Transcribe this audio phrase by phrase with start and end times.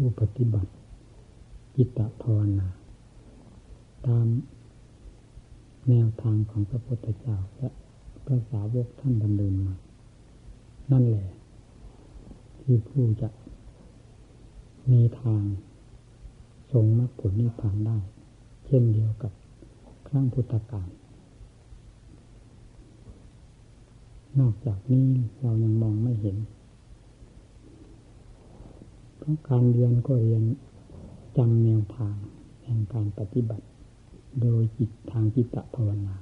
[0.00, 0.70] ผู้ปฏิบัติ
[1.76, 2.68] จิตตภาวนา
[4.06, 4.26] ตาม
[5.88, 7.68] แนวทางของพระพุทธเจ้าและ
[8.24, 9.74] พระสาวกท่านดำเนินมา
[10.92, 11.28] นั่นแหละ
[12.60, 13.28] ที่ผู้จะ
[14.90, 15.42] มีทาง
[16.72, 17.98] ทรงมรรคผลนิพพานได้
[18.66, 19.32] เช่นเดียวกับ
[20.08, 20.88] ครั้งพุทธกาล
[24.38, 25.06] นอกจากนี้
[25.40, 26.36] เรายังมองไม่เห็น
[29.28, 30.42] เพราะการเรียนก็เรียน
[31.36, 32.16] จำแนวทาง
[32.64, 33.66] แห่งการปฏิบัติ
[34.42, 36.14] โดยจิตทางจิตภาวนา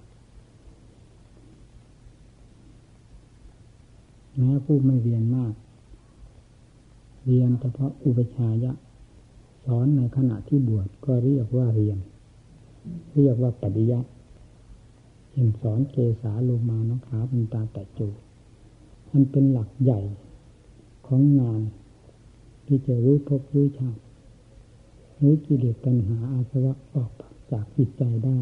[4.37, 5.55] แม้ผู้ไม่เรียนมาก
[7.27, 8.73] เรียนเฉพาะอุปชายะ
[9.65, 11.99] สอนในขณะที่บวชก็เรียกว่าเรียน
[13.17, 14.11] เรียกว่าปฏิยัติ
[15.33, 18.09] เห็นสอนเกสาโลมานขาเป็นตาแต่จู
[19.11, 20.01] มันเป็นหลักใหญ่
[21.07, 21.63] ของงาน
[22.67, 24.03] ที่จะรู้พบรู้ชาติ
[25.21, 27.11] รู้กิเลสปัญหาอาสวะออก
[27.53, 28.39] จากจิตใจได้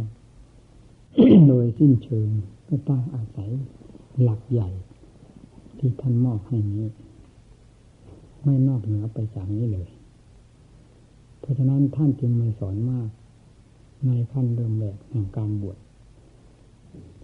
[1.49, 2.29] โดยสิ้นเชิง
[2.69, 3.51] ก็ต้องอาศัย
[4.23, 4.71] หลักใหญ่
[5.79, 6.87] ที่ท่านมอบให้นี้
[8.45, 9.89] ไม่นอกเหนือไปจากนี้เลย
[11.41, 13.09] เพราะฉะนั้นท่านจึงไม่สอนมาก
[14.07, 15.79] ในขั้นเริ่มแรกแห่งการบวช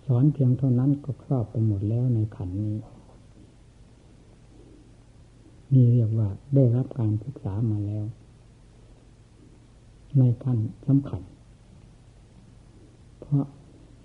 [0.06, 2.74] สอนเพียงเท่านั้นก็ครอบไปหมดแล้วในขันนี้
[5.74, 8.04] นี่เรียกว่าได้รับการศึกษามาแล้ว
[10.18, 11.22] ในขั้นสำคัญ
[13.20, 13.44] เพราะ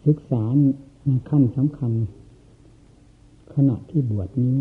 [0.06, 0.44] ศึกษา
[1.06, 1.92] ในขั้นสำคัญ
[3.54, 4.58] ขณะที่บวชนี้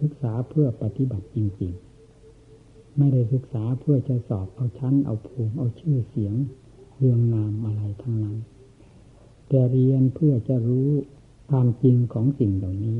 [0.00, 1.72] ศึกษาเพื่อปฏิบัติจริง
[2.34, 6.34] ๆ ไม่ได้ศึกษาเพื่อจะสอบเอาชั้น เอาภูมิเอาชื่อเสียง
[6.98, 8.36] เรื่องนามอะไรทั้งนั้น
[9.48, 10.88] แต่เรียนเพื่อจะรู้
[11.50, 12.98] ความจริงของสิ่งเหล่านี้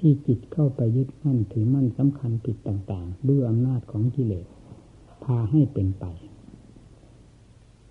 [0.00, 4.46] ที่จิตเข้าไปยึดมั่นถือมั่นสำคัญผิดต่างๆ ด้วยอำนาจของกิเลส
[5.24, 6.04] พาให้เป็นไป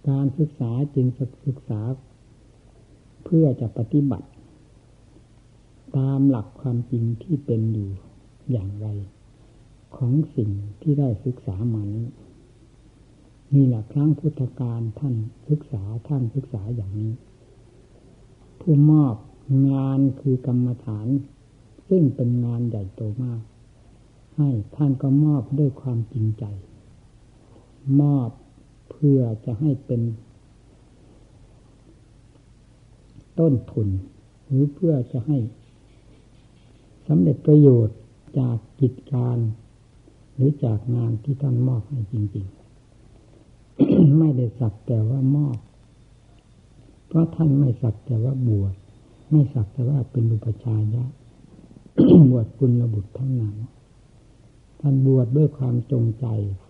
[0.10, 1.08] การศึกษาจึง
[1.48, 1.80] ศึกษา
[3.24, 4.28] เพื่อจะปฏิบัติ
[5.98, 7.90] ตามหลักความจริงที่เป็นอยู่
[8.52, 8.88] อย่างไร
[9.96, 10.50] ของสิ่ง
[10.82, 12.08] ที่ได้ศึกษามานี้
[13.54, 15.16] นี่แหละครั้งพุทธการท่าน
[15.50, 17.12] ศึกษาท่านศึกษาอย่างนี้
[18.60, 19.16] ผู้มอบ
[19.72, 21.08] งานคือกรรมฐาน
[21.90, 23.42] ซึ่งเป็นงานใหญ่โตมาก
[24.38, 26.44] ให้ท่านก็มอบด้วยความจริงใจ
[28.02, 28.30] มอบ
[28.90, 30.02] เพื่อจะให้เป็น
[33.40, 33.88] ต้นทุน
[34.46, 35.38] หรือเพื่อจะให้
[37.08, 37.98] สำเร็จประโยชน์
[38.40, 39.38] จากกิจการ
[40.36, 42.46] หรือจากงานที่ท่านมอบให้จริง
[43.32, 45.58] ๆ ไม่ได้สักแต่ว่ามอบ
[47.08, 48.74] เพราะท่านไม่สักแต่ว่าบวช
[49.32, 51.04] ไม่สักแต่ว่าเป็นอุปชายะ
[52.32, 53.56] บวชคุณระบุตรทั้งนั้น
[54.80, 56.26] ท่านบวชด้วยความจงใจ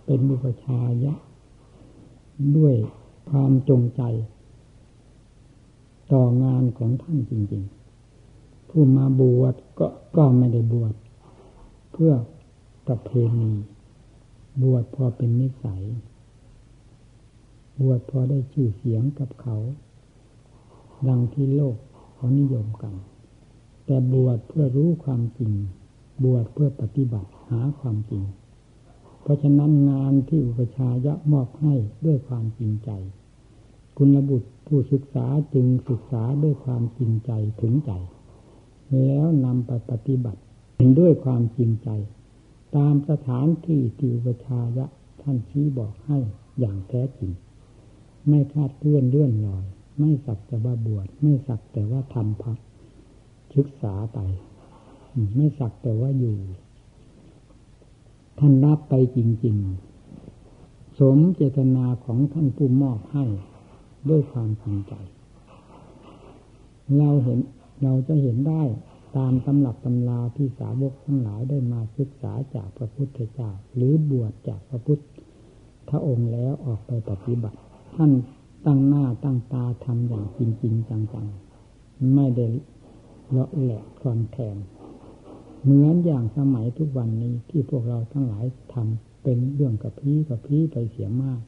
[0.06, 1.14] เป็นบุพชายะ
[2.58, 2.76] ด้วย
[3.30, 4.02] ความจงใจ
[6.12, 7.64] ต่องานของท่านจริง
[8.16, 10.94] ๆ ผู้มาบวชก็ก็ไม่ได้บวช
[11.92, 12.14] เพื่อ
[12.88, 13.52] ประเพณี
[14.64, 15.84] บวชพอเป็นนิสัย
[17.82, 19.58] บวชพอได้ชื่อเสียงกับเขา
[21.08, 21.78] ดังที่โลก
[22.16, 22.94] เขานิยมกัน
[23.92, 25.54] แต่บวชเพื่อรู้ความจริง
[26.24, 28.24] บวชเพื่อปฏิบัติหาความจริง
[29.22, 31.74] เพราะฉะนั้นงานที่อุปชายะมอบให้
[32.06, 32.90] ด้วยความจริงใจ
[33.98, 37.92] คุณบุตรผู้ศึกษาจึงศึกษาด้วยความจริงใจถึงใจ
[39.06, 40.42] แล้วนำไปปฏิบัติ
[41.00, 41.90] ด้วยความจริงใจ
[42.76, 44.86] ตามสถานที่ที่อุปชายะ
[45.22, 46.18] ท่านชี้บอกให้
[46.60, 47.32] อย่างแท้จริง
[48.28, 49.66] ไม่คาดเคลื่อนเลื่อนลอย
[50.00, 52.58] ไม่สักแต่ว่าบวชไม่สักแต่ว่าทำพัก
[53.56, 54.20] ศึกษาไป
[55.36, 56.36] ไม่สักแต่ว่าอยู่
[58.40, 59.58] ท่านรับไปจริง
[60.28, 63.26] ๆ สมเจตนาของท่านผู้มอบให้
[64.10, 64.94] ด้วยความจริงใจ
[66.98, 67.40] เราเห็น
[67.84, 68.64] เราจะเห็นได้
[69.18, 74.98] ตามตำหลับตำราที่สาวกทั้งหลายได้มาศึกษาจากพระพุทธเจ้า หรือบวชจากพระพุท
[75.90, 77.58] ธองค์แล้วออกไปปฏิบัติ
[77.96, 78.12] ท่าน
[78.66, 82.46] ตั้งหน้าตั้งตาทำอย่างจริง ๆ จังๆ ไม่ได้
[83.30, 84.56] เลาะแหลกคลอนแทง
[85.64, 91.42] เหมือนอย่างสมัยทุกวันนี้ที่พวกเราทั้งหลายทำเป็นเรื่องกับพี่กับพี่ไปเสียมาก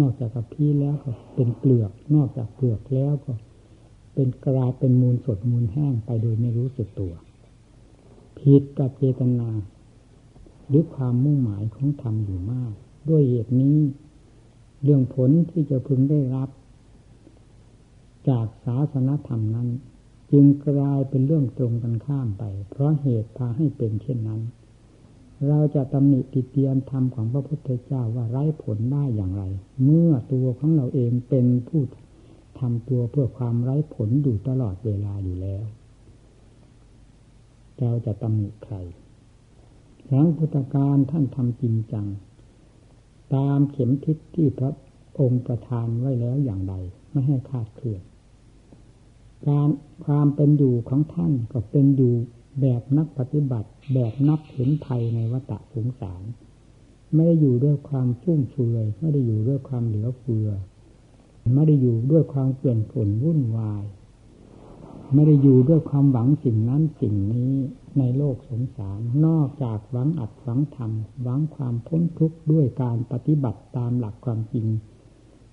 [0.00, 3.32] นอกจากกับพี่แล้วก็เป็นเปลือก นอกจากเปลือกแล้วก็
[4.14, 7.12] เป็นกลายเป็นมูลสดมูลแห้งไปโดยไม่รู้สึกตัว
[8.38, 9.48] ผิดกับเจตนา
[10.68, 12.72] หรือความมุ่งหมายของธรรมอยู่มาก
[13.08, 13.78] ด้วยเหตุนี้
[14.82, 16.48] เรื่องผลที่จะพึงได้รับ
[18.28, 19.68] จากศาสนธรรมนั้น
[20.32, 24.40] จึงกลายเป็นเรื่องตรงกันข้ามไป เพราะเหตุพาให้เป็นเช่นนั้น
[25.48, 29.44] เราจะตำหนิติเตียนธรรมของพระพุทธเจ้าว่าไร้ผลได้อย่างไร
[29.84, 31.82] เมื่อตัวของเราเองเป็นผู้
[32.58, 35.64] ทำตัวเพื่อความไร้ผลอยู่ตลอดเวลาอยู่แล้ว
[37.80, 38.76] เราจะตำหนิใคร
[40.08, 42.06] หลังพุทธการท่านทำจริงจัง
[43.34, 44.72] ตามเข็มทิศที่พระ
[45.20, 46.74] องค์ประทานไว้แล้วอย่างใด
[47.10, 48.02] ไม่ให้คาดเคลื่อน
[49.46, 49.68] การ
[50.04, 52.14] ความเป็นอยู่ของท่านก็เป็นอยู่
[52.60, 56.22] แบบนักปฏิบัติ แบบนับเห็นภัยในวัฏสงสาร
[57.14, 60.48] ไม่ได้อยู่ด้วยความฟุ่มเฟือยไม่ได้อยู่ด้วยความเหลือเฟือ
[61.54, 63.84] ไม่ได้อยู่ด้วยความเปลี่ยนผลวุ่นวาย
[65.14, 67.52] ไม่ได้อยู่ด้วยความหวังสิ่งนั้นสิ่งนี้
[67.98, 74.66] ในโลกสงสาร นอกจากหวังอัดหวังทำหวังความพ้นทุกข์ด้วยการปฏิบัติตามหลักความจริง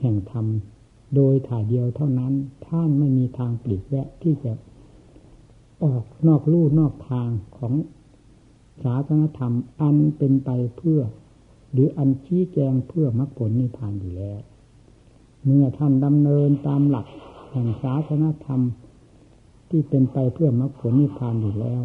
[0.01, 0.45] แห่งธรรม
[1.15, 2.33] โดยถ่ายเดียวเท่านั้น
[2.67, 4.53] ท่านไม่มีทางปลีกแวะที่จะ
[5.83, 7.73] ออกนอกลู่นอกทางของ
[8.83, 11.01] ศาสนธรรมอันเป็นไปเพื่อ
[11.71, 14.39] หรืออันชี้แจงเพื่อมรรคผลนิพพานอยู่แล้ว
[15.45, 17.07] เมื่อท่านดำเนินตามหลัก
[17.51, 18.62] แห่งศาสนธรรม
[19.69, 21.81] ที่เป็นไปเพื่อมรรคผลนิพพานอยู่แล้ว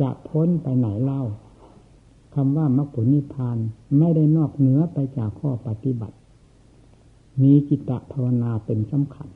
[0.00, 1.22] จะพ้นไปไหนเล่า
[2.34, 3.56] คำว่ามรรคผลนิพพาน
[3.98, 6.16] ไม่ได้นอกเหนือไปจากข้อปฏิบัติ
[7.42, 9.28] มีจิตตภาวนาเป็นสำคัญ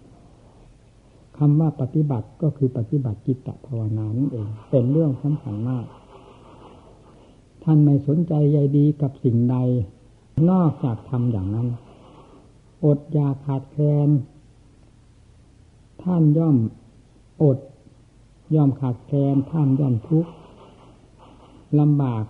[1.38, 5.86] คำว่าปฏิบัติก็คือปฏิบัติจิตตภาวนานั่นเอง เป็นเรื่องสำคัญมาก
[7.64, 9.56] ท่านไม่สนใจใยดีกับสิ่งใด
[10.50, 11.68] นอกจากทำอย่างนั้น
[12.84, 14.08] อดยาขาดแคลน
[16.02, 16.56] ท่านย่อม
[17.42, 17.58] อด
[18.54, 20.30] ย่อมขาดแคลน ท่านย่อมทุกข์
[21.80, 22.24] ลำบาก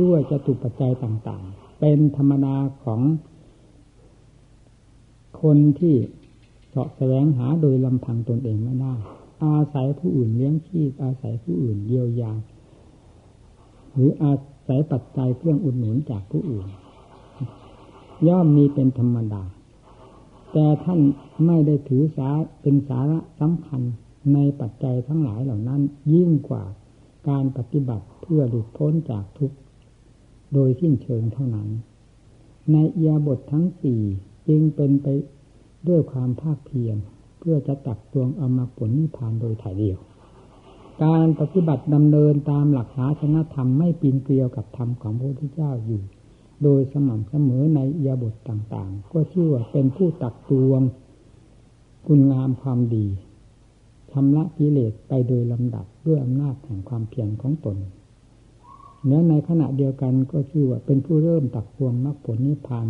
[0.00, 3.00] ด้วยจตุปัจจัยต่าง ๆ เป็นธรรมดาของ
[5.42, 5.94] คนที่
[6.68, 8.94] เสาะแสวงหาโดยลำพังตนเองไม่ได้
[9.44, 12.32] อาศัยผู้อื่นเลี้ยงชีพ อาศัยผู้อื่นเยียวยา
[13.94, 14.34] หรืออา
[14.68, 16.66] ศัยปัจจัยเครื่องอุดหนุนจากผู้อื่น
[18.28, 19.42] ย่อมมีเป็นธรรมดา
[20.52, 21.00] แต่ท่าน
[21.46, 22.28] ไม่ได้ถือสา
[22.62, 23.82] เป็นสาระสำคัญ
[24.34, 25.80] ในปัจจัยทั้งหลายเหล่านั้น
[26.14, 26.64] ยิ่งกว่า
[27.28, 29.56] การปฏิบัติเพื่อหลุดพ้นจากทุกข์
[30.54, 31.68] โดยสิ้นเชิงเท่านั้น
[32.72, 34.02] ในเอียบททั้งสี่
[34.48, 35.06] จึงเป็นไป
[35.88, 36.96] ด้วยความภาคเพียร
[37.38, 39.98] เพื่อจะตักตวงเอามาผลนิพพานโดยถ่ายเดียว
[41.04, 46.02] การปฏิบัติดำเนินตามหลักศาสนธรรมไม่ปีนเกลียวกับธรรมของพระพุทธเจ้าอยู่
[46.62, 50.80] โดยสม่ำเสมอในยาบทต่างๆ ก็ชื่อว่าเป็นผู้ตักตวง
[52.06, 53.06] คุณงามความดี
[54.12, 57.76] ชำระกิเลสไปโดยลำดับด้วยอำนาจแห่งความเพียรของตน
[59.04, 62.86] เนื้อในขณะเดียวกันก็ชื่อว่าเป็นผู้เริ่มตักตวงมรรคผลนิพพาน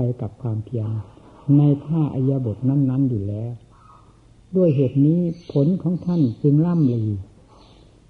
[0.00, 0.90] ไปกับความเพียร
[1.56, 3.52] ในท่าอายบทนั้น ๆ อยู่แล้ว
[4.56, 5.20] ด้วยเหตุนี้
[5.52, 7.04] ผลของท่านจึงล่ำลี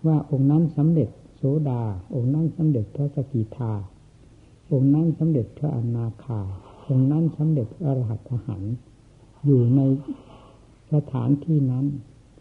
[0.06, 1.82] ว่าองค์นั้นสำเร็จโสดา
[2.14, 3.72] องค์นั้นสำเร็จพระสกิทา
[4.72, 6.40] องค์นั้นสำเร็จพระอนาคา
[6.88, 8.62] องค์นั้นสำเร็จพระอรหัตหัน
[9.46, 9.80] อยู่ใน
[10.92, 11.86] สถานที่นั้น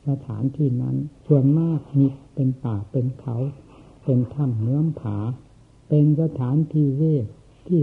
[0.07, 0.95] สถานที่นั้น
[1.27, 2.05] ส่วนมากมี
[2.35, 3.35] เป็นป่าเป็นเขา
[4.03, 5.17] เป็นถ้ำเนื้อผา
[5.89, 7.25] เป็นสถานที่เวก
[7.67, 7.81] ที่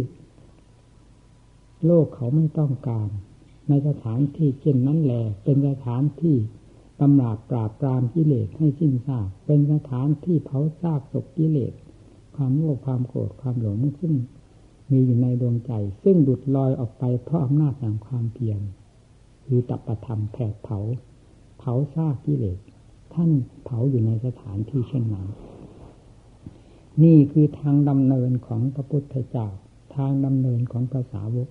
[1.86, 3.08] โลกเขาไม่ต้องการ
[3.69, 6.36] ในสถานที่เช่นนั้นแหละเป็นสถานที่
[7.00, 11.72] ตำราบปราบปรามกิเลสให้สิ้นซากเป็นสถานที่เผาซากศพกิเลส
[12.36, 14.14] ความโลภความโกรธความหลงซึ่ง
[14.90, 18.61] มีอยู่ในดวงใจ ซึ่งดุดลอยออกไปเพราะอำนาจแห่งความเพียร
[19.44, 20.78] คือตัปธรรมแผดเผา
[21.59, 22.59] เผาซากกิเลส
[23.14, 23.30] ท่าน
[23.64, 25.26] เผาอยู่ในสถานที่เช่นนั้น
[27.02, 29.47] นี่คือทางดำเนินของพระพุทธเจ้า
[29.97, 31.49] ทางดำเนินของภาษาวก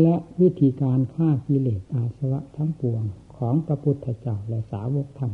[0.00, 3.02] และวิธีการฆ่ากิเลสอาสวะทั้งปวง
[3.36, 5.32] ของพระพุทธเจ้าและสาวกท่าน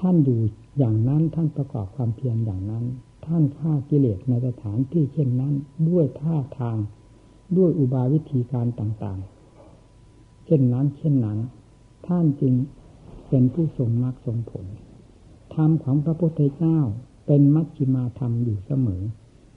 [0.00, 0.40] ท่านอยู่
[0.78, 2.84] อย่างนั้นท่านประกอบความเพียรอย่างนั้น
[3.26, 5.54] ท่านฆ่ากิเลสในสถานที่เช่นนั้น
[5.88, 6.78] ด้วยท่าทาง
[7.56, 11.38] ด้วยอุบายวิธีการต่างๆ เช่นนั้น เช่นนั้น
[12.06, 12.54] ท่านจึง
[13.28, 14.66] เป็นผู้ทรงมรรคทรงผล
[15.54, 16.78] ธรรมของพระพุทธเจ้า
[17.26, 19.02] เป็นมัชฌิมาธรรมอยู่เสมอ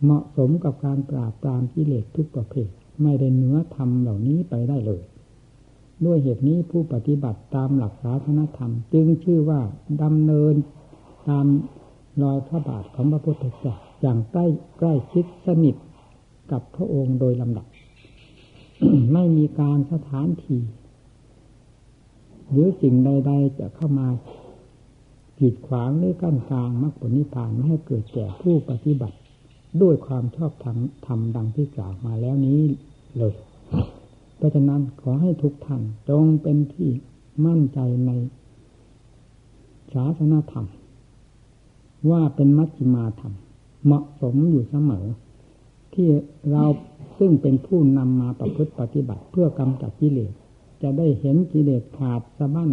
[0.04, 2.70] เหมาะสมกับการปราบปรามกิเลสทุกประเภท
[3.02, 5.04] ไม่ได้เนื้อธรรมเหล่านี้ไปได้เลย
[6.06, 9.62] ด้วยเหตุนี้ผู้ปฏิบัติตามหลักศาสนธรรม จึงชื่อว่า
[10.04, 10.54] ดำเนิน
[11.30, 11.46] ตาม
[12.24, 14.46] รอยพระบาทของพระพุทธเจ้าอย่างใกล้
[14.80, 15.76] ใกล้ชิดสนิท
[16.52, 17.68] กับพระองค์โดยลำดับ
[19.14, 20.62] ไม่มีการสถานที่
[22.50, 24.08] หรือสิ่งใด ๆ จะเข้ามา
[25.40, 29.18] กีดขวางหรือกั้นกลางมรรคผลนิพพานไม่ให้เกิดแก่ผู้ปฏิบัติ
[29.82, 30.52] ด้วยความชอบ
[31.06, 32.62] ธรรมดังที่กล่าวมาแล้วนี้
[33.20, 33.34] เลย
[34.36, 36.90] เพราะฉะนั้นขอให้ทุกท่านจงเป็นที่
[37.46, 38.12] มั่นใจใน
[39.94, 40.68] ศาสนาธรรม
[42.12, 43.34] ว่าเป็นมัชฌิมาธรรม
[43.86, 45.06] เหมาะสมอยู่เสมอ
[45.94, 46.08] ที่
[46.52, 46.64] เรา
[47.18, 50.34] ซึ่งเป็นผู้นำมาประพฤติปฏิบัติเพื่อกำจัดกิเลส
[50.82, 52.72] จะได้เห็นกิเลสขาดสะบั้น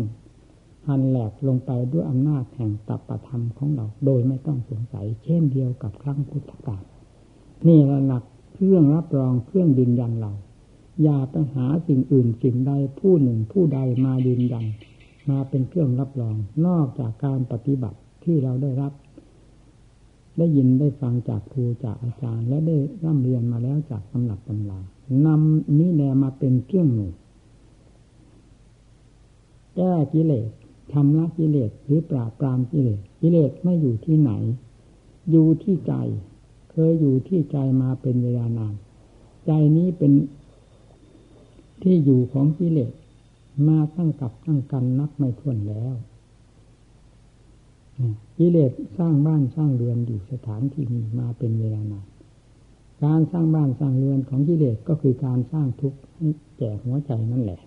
[0.87, 6.83] หันแหลกลงไปด้วยอำนาจแห่งตัปธรรมของเรา โดยไม่ต้องสงสัย เช่นเดียวกับครั้งพุทธกาล
[7.67, 8.25] นี่ระหลัก
[8.55, 10.33] เครื่องรับรองเครื่องยืนยันเรา
[11.03, 14.65] อย่าไปหาสิ่งอื่นสิ่งใดผู้หนึ่งผู้ใดมายืนยัน
[15.31, 18.93] มาเป็นเครื่องรับรอง นอกจากการปฏิบัติที่เราได้รับ
[20.39, 24.81] ได้ยินได้ฟังจากครูจากอาจารย์ และได้ร่ำเรียนมาแล้วจากตำหนักตำรา
[25.27, 27.13] นำนี้แนมาเป็นเครื่องหนุน
[29.77, 30.49] แก้กิเลส
[30.93, 34.33] ทำละกิเลสหรือปราบปรามกิเลสกิเลสไม่อยู่ที่ไหน
[35.31, 35.93] อยู่ที่ใจ
[36.77, 38.75] เคยอยู่ที่ใจมาเป็นเวลานาน
[39.47, 40.13] ใจนี้เป็น
[41.83, 42.93] ที่อยู่ของกิเลส
[43.69, 45.95] มาตั้งกับตั้งกันนับไม่ถ้วนแล้ว
[48.39, 52.07] กิเลสสร้างบ้านสร้างเรือนอยู่สถานที่นี้มาเป็นเวลานาน
[53.05, 56.29] การสร้างบ้านสร้างเรือนของกิเลสก็คือการสร้างทุกข์ให้
[56.59, 57.61] แก่หัวใจนั่นแหละ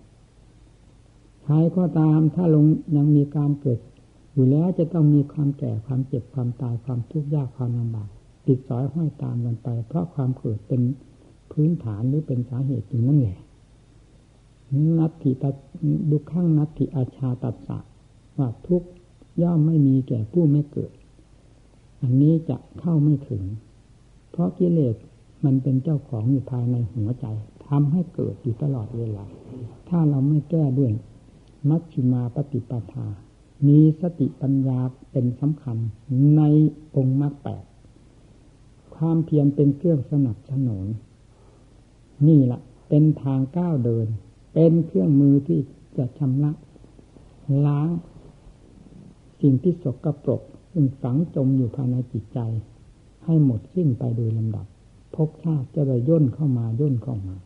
[1.44, 2.64] ใครก็ตามถ้าลง
[2.96, 3.78] ยังมีการเกิด
[4.32, 8.08] อยู่แล้วจะต้องมีความแก่ความเจ็บความตายความทุกข์ยากความลำบาก
[8.48, 10.82] ติดสอยห้อยตามกันไป เพราะความเกิดเป็น
[11.52, 13.38] พื้นฐานหรือเป็นสาเหตุอยู่นั่นแหละ
[14.98, 15.44] นัตถิต
[16.10, 17.78] ดุขังนัตถิอาชาตัสสะ
[18.38, 18.82] ว่าทุก
[19.42, 20.92] ย่อมไม่มีแก่ผู้ไม่เกิด
[22.02, 23.42] อันนี้จะเข้าไม่ถึง
[24.30, 24.96] เพราะกิเลส
[25.44, 27.26] มันเป็นเจ้าของอยู่ภายในหัวใจ
[27.68, 29.24] ทำให้เกิดอยู่ตลอดเวลา
[29.88, 30.92] ถ้าเราไม่แก้ด้วย
[31.68, 33.06] มัชฌิมาปฏิปทา
[33.66, 34.78] มีสติปัญญา
[35.10, 35.76] เป็นสำคัญ
[36.36, 36.42] ใน
[36.96, 37.64] องค์มรรคแปด
[38.98, 40.86] ความเพียรเป็นเครื่องสนับสนุน
[42.28, 44.06] นี่แหละเป็นทางก้าวเดิน
[44.54, 45.60] เป็นเครื่องมือที่
[45.98, 46.52] จะชำระ
[47.66, 47.88] ล้าง
[49.40, 52.38] สิ่งที่สกรปรกซึ่งฝังจมอยู่ภายในจิตใจ
[53.24, 54.66] ให้หมดสิ้นไปโดยลำดับ
[55.14, 57.36] ภพชาติจะได้ย่นเข้ามาย่นเข้ามา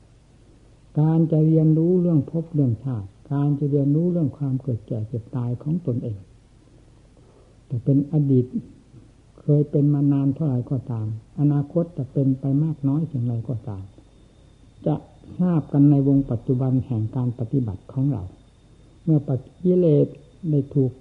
[1.01, 6.19] การจะเรียนรู้เรื่องภพเรื่องชาติ การจะเรียนรู้เรื่องความเกิดแก่เจ็บตายของตนเอง
[7.67, 8.45] แต่เป็นอดีต
[9.43, 11.07] เคยเป็นมานานเท่าไหร่ก็ตาม
[11.41, 13.83] อนาคตจะเป็นไปมากน้อยเพียงไรก็ตาม
[14.87, 14.95] จะ
[15.39, 18.23] ทราบกันในวงปัจจุบันแห่งการปฏิบัติของเรา
[19.05, 20.07] เมื่อปัจจิเลส
[20.51, 20.93] ได้ถูก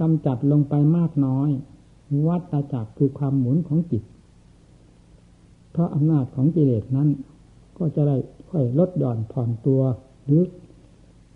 [0.00, 1.48] กำจัดลงไปมากน้อย
[2.26, 4.02] วัตจักรคือความหมุนของจิต
[5.70, 7.08] เพราะอำนาจของกิเลสนั้น
[7.78, 8.16] ก็จะได้
[8.50, 9.82] ค่อยลดหย่อนผ่อนตัว
[10.24, 10.42] หรือ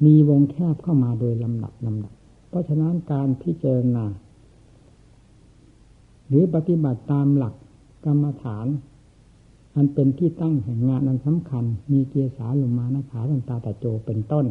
[0.05, 2.13] มีวงแคบเข้ามาโดยลำดับลำดับ
[2.49, 4.05] เพราะฉะนั้นการพิจารณา
[6.29, 7.55] หรือปฏิบัติตามหลัก
[8.05, 8.67] กรรมฐาน
[9.75, 14.47] อันเป็นที่ตั้งแห่งงานอันสำคัญ มีเกียรสาลมานขาตันตาตะโจเป็นต้น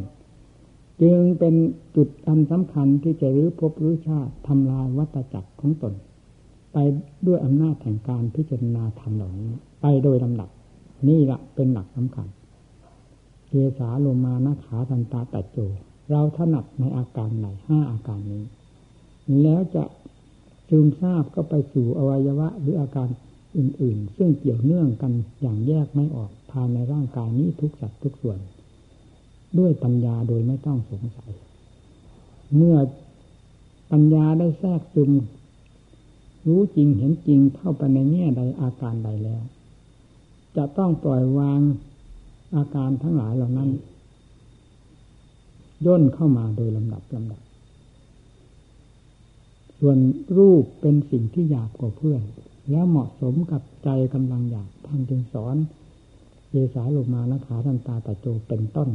[1.01, 1.55] จึงเป็น
[1.95, 5.93] จุดอันสำคัญที่จะรื้อภพรื้อชาติทำลายวัตจักรของตน
[6.73, 6.77] ไป
[7.27, 10.49] ด้วยอำนาจแห่งการพิจารณาธรรมเหล่านี้ไปโดยลำดับ
[11.07, 12.27] นี่แหละเป็นหลักสำคัญ
[13.47, 15.57] เกสาโลมานาขาทันตาตัดโจ
[16.11, 18.43] เราถนัดในอาการไหนห้าอาการนี้
[19.41, 19.83] แล้วจะ
[20.69, 23.07] จึงทราบก็ไปสู่อวัยวะหรืออาการ
[23.57, 28.39] อื่น ๆ ซึ่งเกี่ยวเนื่องกันอย่างแยกไม่ออกภายในร่างกายนี้ทุกสัดทุกส่วน
[29.57, 31.31] ด้วยปัญญาโดยไม่ต้องสงสัย
[32.55, 32.77] เมื่อ
[33.91, 35.11] ปัญญาได้แทรกซึม
[36.47, 39.41] รู้จริงเห็นจริงเข้าไปในแง่ใดอาการใดแล้ว
[40.57, 41.59] จะต้องปล่อยวาง
[42.55, 43.69] อาการทั้งหลายเหล่านั้น
[45.85, 47.41] ย่นเข้ามาโดยลำดับลำดับ
[49.79, 49.97] ส่วน
[50.37, 52.21] รูปเป็นสิ่งที่หยาบกว่าเพื่อน
[52.71, 55.55] แล้วเหมาะสมกับใจกำลังหยาบท่านจึงสอน
[56.49, 58.89] เยสายลงมานะขาทันตาตะโจเป็นต้น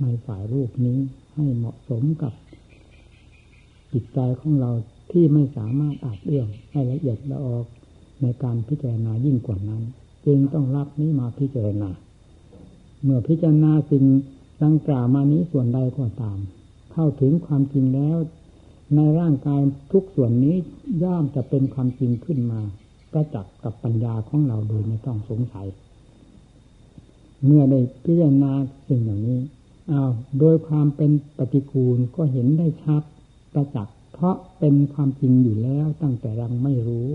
[0.00, 0.98] ในฝ่ายรูปนี้
[1.34, 2.32] ให้เหมาะสมกับ
[3.92, 4.70] จิตใจของเรา
[5.10, 7.66] ที่ไม่สามารถอาจเอื้อมให้ละเอียดละออก
[8.22, 9.82] ในการพิจารณายิ่งกว่านั้น
[10.26, 11.90] จึงต้องรับนี้มาพิจารณา
[13.02, 14.04] เมื่อพิจารณาสิ่ง
[14.62, 16.38] ดังกล่าวมานี้ส่วนใดก็ตาม
[16.92, 18.16] เข้าถึงความจริงแล้ว
[18.94, 19.60] ในร่างกาย
[19.92, 20.56] ทุกส่วนนี้
[21.02, 22.60] ย่อมจะเป็นความจริงขึ้นมา
[23.12, 25.66] ประจักษ์กับปัญญาของเราโดยไม่ต้องสงสัย
[27.44, 28.52] เมื่อได้พิจารณา
[28.88, 29.40] สิ่งเหล่านี้
[29.88, 30.02] เอา
[30.38, 33.02] โดยความเป็นปฏิกูลก็เห็นได้ชัด
[33.52, 37.06] ประจักษ์เพราะเป็นความจริงอยู่แล้วตั้งแต่ยังไม่รู้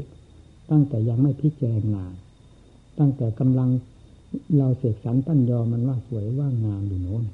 [0.72, 2.04] ตั้งแต่ยังไม่พิจารณา
[3.00, 3.70] ตั้งแต่กำลัง
[4.58, 7.26] เราเสกสรรตั้นยอมันว่าสวยว่างามอยู่โน้น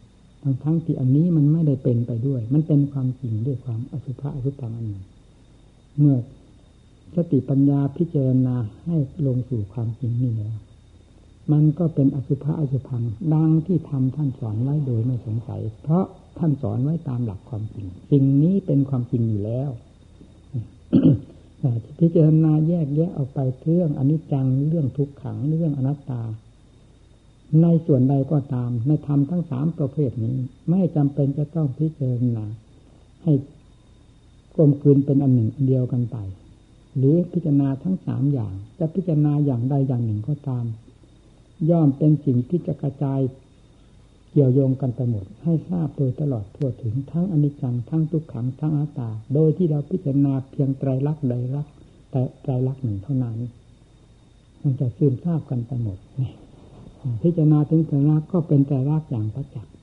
[0.63, 5.06] ทั้งที่อันนี้มันไม่ได้เป็นไปด้วย มันเป็นความจริงด้วยความอสุภะอสุภังอันหนึ่ง
[6.00, 6.18] เมื่อ
[7.16, 10.56] สติปัญญาพิจารณาให้ลงสู่ความจริงนี่แล้ว
[11.51, 16.06] มันก็เป็นอสุภะอสุพังดังที่ทำท่านสอนไว้โดยไม่สงสัย เพราะ
[16.38, 19.70] ท่านสอนไว้ตามหลักความจริง สิ่งนี้เป็นความจริงอยู่แล้ว
[22.00, 26.22] พิจารณาแยกแยะออกไปเรื่องอนิจจังเรื่องทุกขังเรื่องอนัตตา
[27.62, 30.36] ในส่วนใดก็ตาม ในธรรมทั้งสามประเภทนี้
[30.70, 32.46] ไม่จำเป็นจะต้องพิจารณา
[33.24, 33.34] ให้
[34.56, 36.18] กลมกลืนเป็นอันหนึ่งเดียวกันไป
[36.98, 40.66] หรือพิจารณาทั้งสามอย่าง จะพิจารณาอย่างใดอย่างหนึ่งก็ตาม
[41.70, 43.20] ย่อมเป็นสิ่งที่จะกระจาย
[44.32, 51.74] เกี่ยวโยงกันไปหมด ให้ทราบโดยตลอดทั่วถึงทั้งอนิจจังทั้งทุกขังทั้งอาตา โดยที่เราพิจารณาเพียงไตรลักษณ์ใดลักษณ์
[52.12, 53.38] แต่ไตรลักษณ์หนึ่งเท่านั้น
[54.62, 55.98] มันจะซึมทราบกันไปหมด
[57.22, 59.74] พิจารณาถึงไตรลักษณ์ก็เป็นไตรลักษณ์อย่างประจักษ์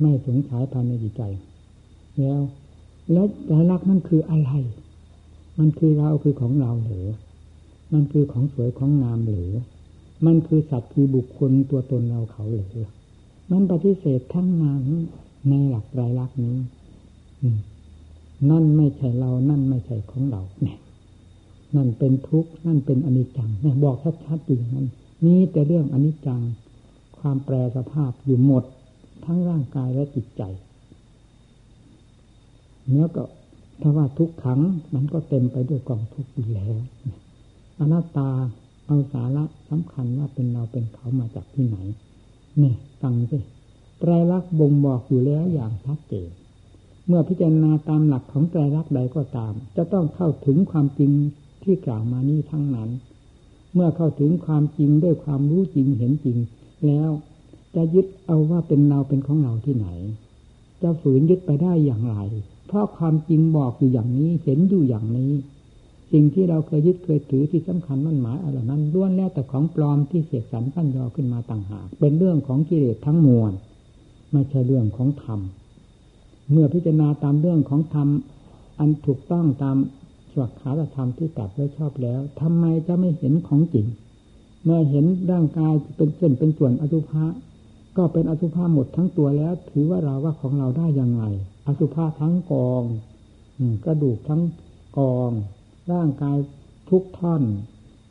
[0.00, 1.22] ไม่สงสัยภายในจิตใจ
[2.18, 2.40] แล้ว
[3.12, 4.50] แล้วไตรลักษณ์นั่นคืออะไร
[5.58, 7.06] มันคือเราคือของเราหรือ
[7.92, 9.50] มันคือของสวยของงามหรือ
[10.26, 12.88] มันคือสัตว์คือบุคคลตัวตนเราเขาหรือ
[13.50, 14.82] มันปฏิเสธทั้งนั้น
[15.48, 16.56] ในหลักไตรลักษณ์นี้
[18.50, 20.78] นั่นไม่ใช่เรา นั่นไม่ใช่ของเราเนี่ย
[21.76, 24.86] นั่นเป็นทุกข์ นั่นเป็นอนิจจังเนี่ยบอกชัดๆอย่างนั้น
[25.26, 26.42] นี้แต่เรื่องอนิจจัง
[27.18, 28.64] ความแปรสภาพอยู่หมด
[29.24, 30.42] ทั้งร่างกายและจิตใจ
[32.88, 33.24] เนื้อก็
[33.80, 34.60] ถ้าว่าทุกขัง
[34.94, 36.74] มันก็เต็มไปด้วยกองทุกข์อยู่แล้ว
[37.78, 38.30] อนัตตา
[38.86, 41.76] เอาสาระสำคัญว่าเป็นเราเป็นเขามาจากที่ไหน
[42.58, 43.38] เนี่ยฟังสิ
[43.98, 46.30] ไตรลักษณ์บ่งบอกอยู่แล้วอย่างชัดเจน
[47.06, 51.12] เมื่อพิจารณาตามหลักของไตรลักษณ์ใดก็ตาม จะต้องเข้าถึงความจริง
[51.62, 52.90] ที่กล่าวมานี้ทั้งนั้น
[53.74, 56.38] เมื่อเข้าถึงความจริงด้วยความรู้จริงเห็นจริง
[56.86, 57.10] แล้ว
[57.74, 59.88] จะยึดเอาว่าเป็นเราเป็นของเราที่ไหน
[60.82, 62.16] จะฝืนยึดไปได้อย่างไร
[62.66, 65.32] เพราะความจริงบอกอยู่อย่างนี้เห็นอยู่อย่างนี้
[66.12, 73.52] สิ่งที่เราเคยยึดเคยถือที่สำคัญมั่นหมายอะไรนั้นล้วนแล้วแต่ของปลอมที่เสียสันปั้นยอขึ้นมาต่างหากเป็นเรื่องของกิเลสทั้งมวล
[74.32, 75.40] ไม่ใช่เรื่องของธรรม
[76.50, 78.08] เมื่อพิจารณาตามเรื่องของธรรม
[78.78, 79.76] อันถูกต้องตาม
[80.32, 83.86] สวดขาธรรมที่ตัดไว้ชอบแล้วทำไมจะไม่เห็นของจริง
[84.64, 87.24] เมื่อเห็นร่างกายเป็นเส้นเป็นส่วนอสุภะ
[87.96, 91.22] ก็เป็นอสุภะหมดทั้งตัวแล้ว ถือว่าเราว่าของเราได้ยังไง
[91.66, 92.82] อสุภะทั้งกอง
[93.84, 94.42] กระดูกทั้ง
[94.98, 95.30] กอง
[95.92, 96.36] ร่างกาย
[96.90, 97.42] ทุกท่อน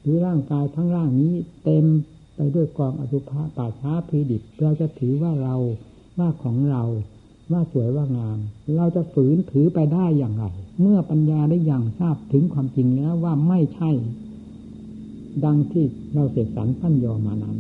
[0.01, 1.85] หรือร่างกายทั้งร่างนี้เต็ม
[2.35, 5.55] ไปด้วยกองอสุภะป่าช้าพีดิบเราจะถือว่าเรา
[6.19, 6.83] ว่าของเรา
[7.53, 8.37] ว่าสวยว่างาม
[8.75, 10.45] เราจะฝืนถือไปได้อย่างไร
[10.81, 13.91] เมื่อปัญญาได้อย่างทราบถึงความจริงแล้วว่าไม่ใช่
[15.45, 17.57] ดังที่เราเสกสรรพันยอมานั้น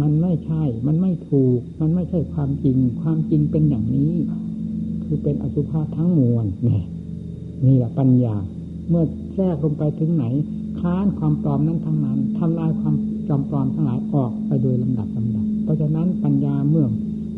[0.00, 4.12] มันไม่ใช่ มันไม่ถูก มันไม่ใช่ความจริง ความจริงเป็นอย่างนี้
[5.04, 6.82] คือเป็นอสุภะทั้งมวลนี่
[7.66, 8.36] นี่แหละปัญญา
[8.88, 10.24] เมื่อแทรกลงไปถึงไหน
[10.80, 12.94] ค้านความปลอมนั้นทั้งนั้นทำลายความ
[13.28, 16.86] จอมปลอมทั้งหลายออกไปโดยลำดับลำดับ เพราะฉะนั้นปัญญาเมื่อ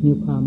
[0.05, 0.43] มีความ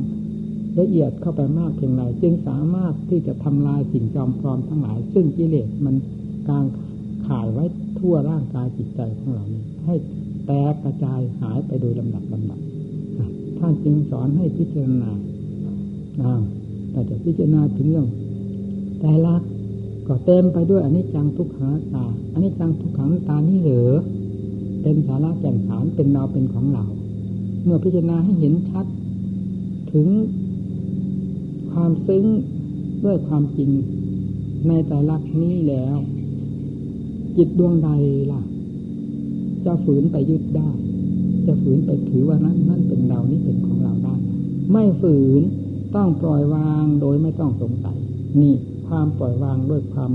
[0.79, 5.95] ละเอียดเข้าไปมากเพียงไรจึงสามารถที่จะทำลายสิ่งจอมปลอมทั้งหลาย ซึ่งกิเลสมัน
[6.47, 6.65] กลาง
[7.27, 7.65] ข่ายไว้
[7.99, 9.95] ทั่วร่างกายจิตใจของเรานี้ให้
[10.45, 12.59] แตกกระจายหายไปโดยลำดับลำดับ
[13.59, 15.11] ท่านจึงสอนให้พิจารณา
[16.91, 18.07] แต่จะพิจารณาถึงเรื่อง
[18.99, 19.41] ใจรัก
[20.07, 23.91] ก็เต็มไปด้วยอนิจจังทุกขังตาอนิจจังทุกขังตานี่เหรือ
[24.81, 26.85] เป็นสาระแก่นสารเป็นเราเป็นของเรา
[27.63, 28.85] เมื่อพิจารณาให้เห็นชัด
[29.93, 30.07] ถึง
[31.73, 32.25] ความซึ้ง
[33.05, 33.71] ด้วยความจริง
[34.67, 35.97] ในแต่ลักนี้แล้ว
[37.37, 37.89] จิตดวงใด
[38.31, 38.41] ล่ะ
[39.65, 40.69] จะฝืนไปยึดได้
[41.45, 44.15] จะฝืนไปถือว่านั้นนั่นเป็นเรานี่เป็นของเราได้
[44.71, 45.41] ไม่ฝืน
[45.95, 47.97] ต้องปล่อยวางโดยไม่ต้องสงสัย
[48.41, 48.53] นี่
[48.87, 50.11] ความปล่อยวางด้วยความ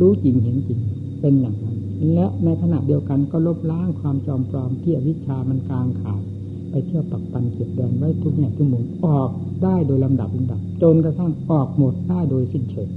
[0.00, 0.80] รู้จริงเห็นจริง
[1.20, 1.76] เป็นอย่างนั้น
[2.14, 6.22] และในขณะเดียวกันก็ลบล้างความจอมปลอมที่อวิชามันกลางขาด
[6.70, 9.30] ไปเที่ยวปักปันเก็บแดนไว้ทุกแง่ทุกมุมออก
[9.62, 12.90] ได้โดยลำดับลำดับ จนกระทั่งออกหมดได้โดยสิ้นเชิง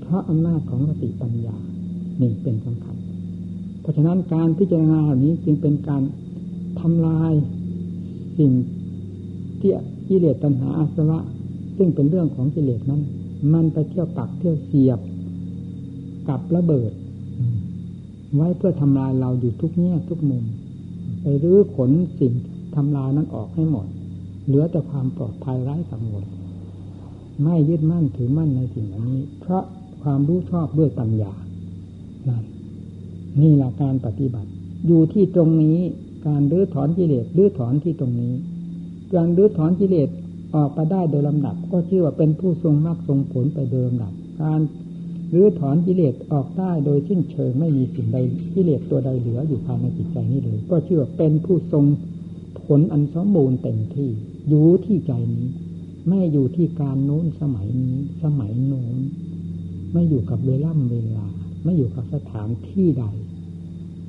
[0.00, 1.56] เพราะอำนาจของสติปัญญา
[2.20, 2.96] นี่เป็นสำคัญ
[3.80, 6.02] เพราะฉะนั้นการพิจารณาเหล่านี้จึงเป็นการ
[6.80, 7.32] ทำลาย
[8.38, 8.52] สิ่ง
[9.60, 9.70] ที่
[10.08, 11.18] กิเลสตัณหาอาสวะ
[11.76, 13.02] ซึ่งเป็นเรื่องของกิเลสนั้น
[13.52, 15.00] มันไปเที่ยวปักเที่ยวเสียบ
[16.28, 16.92] กับระเบิด
[18.34, 20.44] ไว้เพื่อทำลายเราอยู่ทุกแง่ทุกมุม
[21.22, 23.86] ไปรื้อขนสิ่งท ทำลายนั้นออกให้หมด
[24.46, 26.26] เหลือแต่ความปลอดภัยไร้สังวร
[27.42, 29.64] ไม่ยึดมั่นถือมั่นในสิ่งนี้ เพราะ
[30.02, 31.32] ความรู้ชอบด้วยปัญญา
[32.28, 32.44] นั่น
[33.40, 34.50] นี่แหละการปฏิบัติ
[34.86, 35.78] อยู่ที่ตรงนี้
[36.26, 38.32] การรื้อถอนกิเลสรื้อถอนที่ตรงนี้
[39.14, 40.08] การรื้อถอนกิเลส
[40.54, 44.60] ออกไปได้โดยลำดับ ก็ชื่อว่าเป็นผู้ทรงมรรคทรงผลไปโดยลำดับ การ
[45.34, 48.18] รื้อถอนกิเลสออกได้โดยสิ้นเชิงไม่มีสิ่งใด
[48.54, 51.84] กิเลสตัวใดเหลืออยู่ภายในจิตใจนี้เลย ก็ชื่อว่าเป็นผู้ทรง
[52.66, 54.10] ผลอันสมบูรณ์เต็มที่
[54.48, 55.48] อยู่ที่ใจนี้
[56.08, 58.98] ไม่อยู่ที่การโน้นสมัยนี้ สมัยโน้น
[59.92, 61.26] ไม่อยู่กับเวล่ำเวลา
[61.64, 63.04] ไม่อยู่กับสถานที่ใด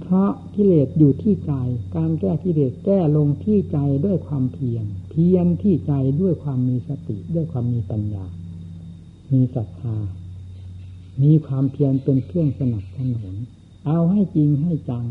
[0.02, 1.54] เพราะกิเลสอยู่ที่ใจ
[1.96, 8.26] การแก้กิเลสแก้ลงที่ใจด้วยความเพียร เพียรที่ใจด้วยความมีสติ ด้วยความมีปัญญา
[9.32, 9.98] มีศรัทธา
[11.24, 13.34] มีความเพียรเป็นเครื่องสนับสนุน
[13.86, 15.06] เอาให้จริงให้จัง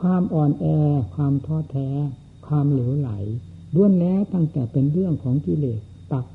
[0.00, 0.66] ความอ่อนแอ
[1.14, 1.88] ความท้อแท้
[2.50, 3.10] ความเหลวไหล
[3.74, 5.80] ล้วนแล้วตั้งแต่เป็นเรื่องของกิเลส
[6.12, 6.26] ตัก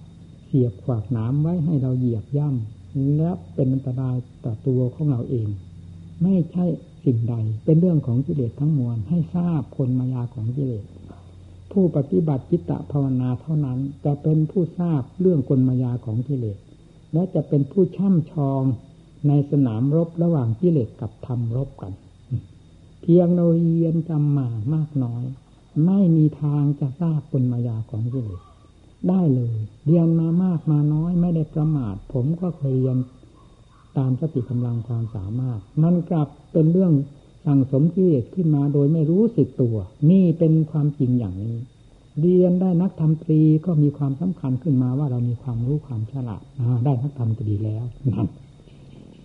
[0.46, 5.48] เสียบขวากน้ำไว้ให้เราเหยียบย่ำและเป็นอันตรายต่อตัวของเราเอง
[6.24, 6.66] ไม่ใช่
[7.06, 10.86] สิ่งใด เป็นเรื่องของกิเลสทั้งมวลให้ทราบคนมายาของกิเลส
[11.72, 16.58] ผู้ปฏิบัติจิตตภาวนาเท่านั้น จะเป็นผู้ทราบเรื่องกลมายาของกิเลส
[17.14, 18.64] และจะเป็นผู้ช่ำชอง
[19.28, 21.94] ในสนามรบระหว่างกิเลสกับธรรมรบกัน
[23.02, 25.24] เพียงเราเรียนจำมามากน้อย
[25.86, 28.42] ไม่มีทางจะทราบกลมายาของกิเลส
[29.10, 32.98] ได้เลย เรียนมามากมาน้อยไม่ได้ประมาท ผมก็เคยเรียน
[33.98, 36.94] ตามสติกำลังความสามารถ มันกลับเป็นเรื่อง
[37.46, 39.76] สั่งสมกิเลสขึ้นมาโดยไม่รู้สึกตัว
[40.12, 41.56] นี่เป็นความจริงอย่างนี้
[42.22, 46.42] เรียนได้นักธรรมตรีก็มีความสำคัญขึ้นมาว่าเรามีความรู้ความฉลาด
[46.86, 47.84] ได้นักธรรมตรีแล้ว
[48.14, 48.28] นั่น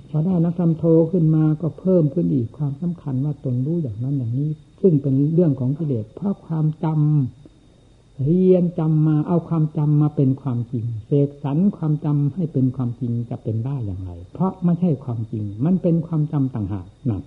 [0.08, 4.50] พอได้นักธรรมโทขึ้นมาก็เพิ่มขึ้นอีกความสำคัญว่าตนรู้อย่างนั้นอย่างนี้
[4.80, 17.22] ซึ่งเป็นเรื่องของกิเลสเพราะความจำเรียนจำมาเอาความจำมาเป็นความจริงเสกสรรความจำให้เป็นความจริงจะเป็นได้อย่างไร เพราะไม่ใช่ความจริง มันเป็นความจำต่างหากนั่น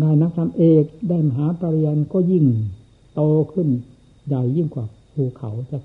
[0.00, 2.44] ได้นักธรรมเอกได้มหาปรริญญาก็ยิ่ง
[3.14, 3.68] โตขึ้น
[4.26, 5.78] ใหญ่ยิ่งกว่าภูเขาจะ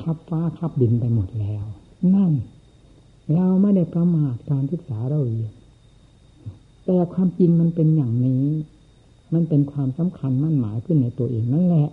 [0.00, 1.64] คับฟ้าคับดินไปหมดแล้ว
[2.14, 2.32] นั่น
[3.34, 5.52] เราไม่ได้ประมาทการศึกษาเราเรียน
[6.84, 8.44] แต่ความจริงมันเป็นอย่างนี้
[9.32, 11.88] มันเป็นความสำคัญมั่นหมายขึ้นในตัวเองนั่นแหละ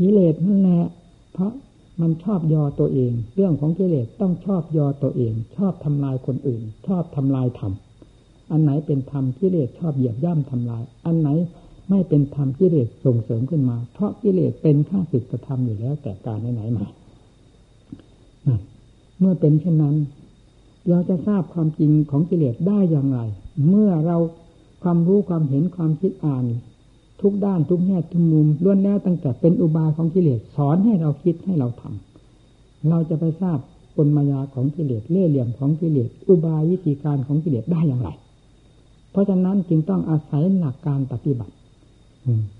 [0.00, 0.84] กิเลสนั่นแหละ
[1.32, 1.52] เพราะ
[2.00, 7.72] มันชอบยอตัวเอง เรื่องของกิเลสต้องชอบยอตัวเอง ชอบทำลายคนอื่น ชอบทำลายธรรม
[8.50, 11.28] อันไหนเป็นธรรมกิเลสชอบเหยียบย่ำทำลาย อันไหน
[11.90, 16.86] ไม่เป็นธรรมกิเลสส่งเสริมขึ้นมา เพราะกิเลสเป็นข้าศึกกระทำอยู่แล้วแต่การไหนๆมา
[19.18, 19.96] เมื่อเป็นเช่นนั้น
[20.90, 23.20] เราจะทราบความจริงของกิเลสได้อย่างไร
[23.68, 24.16] เมื่อเรา
[24.88, 26.44] ความรู้ความเห็นความคิดอ่าน
[27.20, 33.58] ทุกด้านทุกแง่ทุกมุมล้วนแล้วตั้งแต่เป็นอุบายของกิเลสสอนให้เราคิดให้เราทำเราจะไปทราบ
[33.96, 38.08] กลมายาของกิเลสเล่ห์เหลี่ยมของกิเลสอุบายวิธีการของกิเลสได้อย่างไร
[39.10, 41.54] เพราะฉะนั้นจึงต้องอาศัยหลักการปฏิบัติ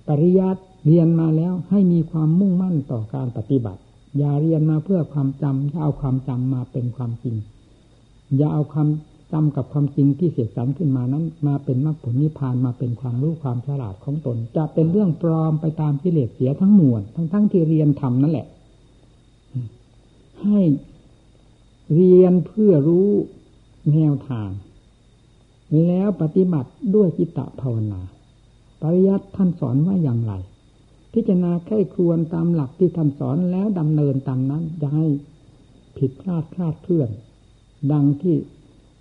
[0.09, 3.81] ปริยัติเรียนมาแล้วให้มีความมุ่งมั่นต่อการปฏิบัติ
[4.19, 7.37] อย่าเรียนมาเพื่อความจำอย่าเอาความจำมาเป็นความจริง
[8.37, 8.89] อย่าเอาความ
[9.33, 18.47] จำกับความจริงที่เสียสันขึ้นมานั้น มาเป็นมรรคผลนิพพานมาเป็นความรู้ความฉลาดของตน จะเป็นเรื่องปลอมไปตามกิเลสเสียทั้งมวลทั้งทั้งที่เรียนทำนั่นแหละ
[20.43, 20.61] ให้
[21.95, 23.09] เรียนเพื่อรู้
[23.93, 24.51] แนวทาง
[25.87, 28.01] แล้วปฏิบัติด้วยจิตตภาวนา
[28.83, 30.33] ปริยัติท่านสอนว่าอย่างไร
[31.12, 35.07] พิจารณาใคร่ควนตามหลักที่ท่านสอนแล้วดำเนินตามนั้นจะให้
[35.99, 37.11] ผิดพลาดคลาดเคลื่อน
[37.93, 38.37] ดังที่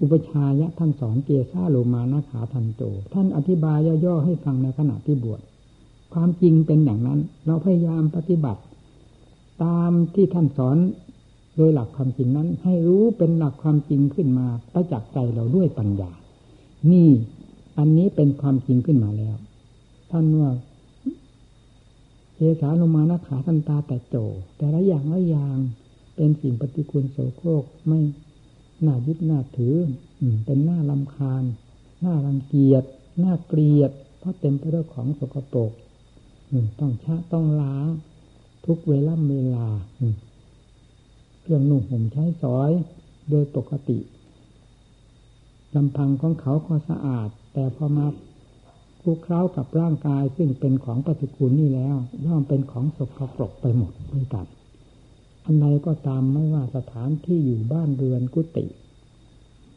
[0.02, 2.82] อุปชายะท่านสอนเกซาโลมานาขาทันโจ
[3.14, 5.42] ท่านอธิบายย่อๆให้ฟังในขณะที่บวช
[6.14, 8.62] ความจริงเป็นอย่างนั้น เราพยายามปฏิบัติ
[9.64, 10.78] ตามที่ท่านสอน
[11.56, 16.12] โดยหลักความจริงนั้น ให้รู้เป็นหลักความจริงขึ้นมาประจักษ์ใจเราด้วยปัญญา
[16.92, 17.10] นี่
[17.78, 19.36] อันนี้เป็นความจริงขึ้นมาแล้ว
[20.12, 20.52] ท่านว่า
[22.36, 24.16] เกสาโลมานาขาทันตาแต่โจ
[24.58, 25.58] แต่ละอย่างละอย่าง
[26.16, 28.00] เป็นสิ่งปฏิกูลโสโครกไม่
[28.86, 29.76] น้ายึดหน้าถือ
[30.46, 31.44] เป็นหน้าลำคาญ
[32.02, 32.84] หน้ารังเกียจ
[33.20, 35.72] หน้าเกลียด เพราะเต็มไปด้วยของสกปรก
[36.80, 37.88] ต้องชะต้องล้าง
[38.66, 39.68] ทุกเวลาเวลา
[41.42, 42.72] เครื่องนุ่งห่มใช้สอย
[43.30, 44.00] โดยปกติ
[45.76, 48.08] ลำพังของเขาก็สะอาด แต่พอมา
[49.02, 54.46] คลุกเคล้ากับร่างกายซึ่งเป็นของปฏิกูลนี่แล้วย่อมเป็นของสกปรกไปหมดด้วยกัน
[55.46, 58.66] อันใดก็ตามไม่ว่าสถานที่อยู่บ้านเรือนกุฏิ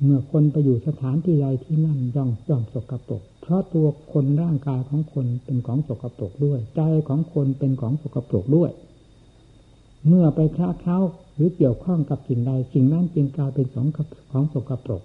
[0.02, 8.70] เมื่อคนไปอยู่สถานที่ใดที่นั่นย่อมย่อมสกปรกเพราะตัวคนร่างกายของคนเป็นของสกปรกด้วย ใจของคนเป็นของสกปรกด้วย
[10.06, 10.98] เมื่อไปคล้าเข้า
[11.34, 13.86] หรือเกี่ยวข้องกับสิ่งใดสิ่งนั้นจึงกลายเป็นของ
[14.32, 15.02] ของสกปรก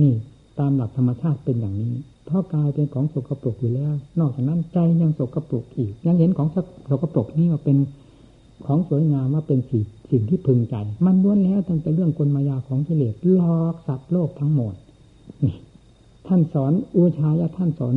[0.00, 0.12] นี่
[0.58, 1.94] ตามหลักธรรมชาติเป็นอย่างนี้
[2.26, 6.48] เพราะกายเป็นของสกปรกอยู่แล้ว นอกจากนั้นใจยังสกปรกอีกยังเห็นของ
[6.90, 7.76] สกปรกนี่ว่าเป็น
[8.66, 10.74] ของสวยงามว่าเป็นสิ่งสิ่งที่พึงใจ
[11.06, 14.74] มันล้วนแล้วตั้งแต่เรื่องกลมายาของกิเลสลอกสัตว์โลกทั้งหมด
[15.44, 15.56] นี่
[16.26, 17.94] ท่านสอนอุชายะท่านสอน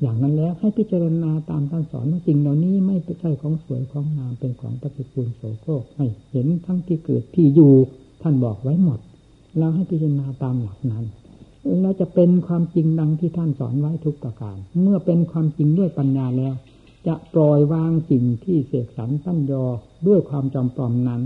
[0.00, 7.74] อย่างนั้นแล้วให้พิจารณาตามท่านสอนว่าสิ่งเหล่านี้ไม่ใช่ของสวยของงามเป็นของปฏิกูลโสโครกให้เห็นทั้งที่เกิดที่อยู่
[8.22, 9.00] ท่านบอกไว้หมด
[9.58, 11.04] เราให้พิจารณาตามหลักนั้น
[11.80, 16.54] แล้วจะเป็นความจริงดังที่ท่านสอนไว้ทุกประการ เมื่อเป็นความจริงด้วยปัญญาแล้ว
[17.06, 19.64] จะปล่อยวางสิ่งที่เสกสรรตั้นยอ
[20.06, 21.22] ด้วยความจำปลอมนั้น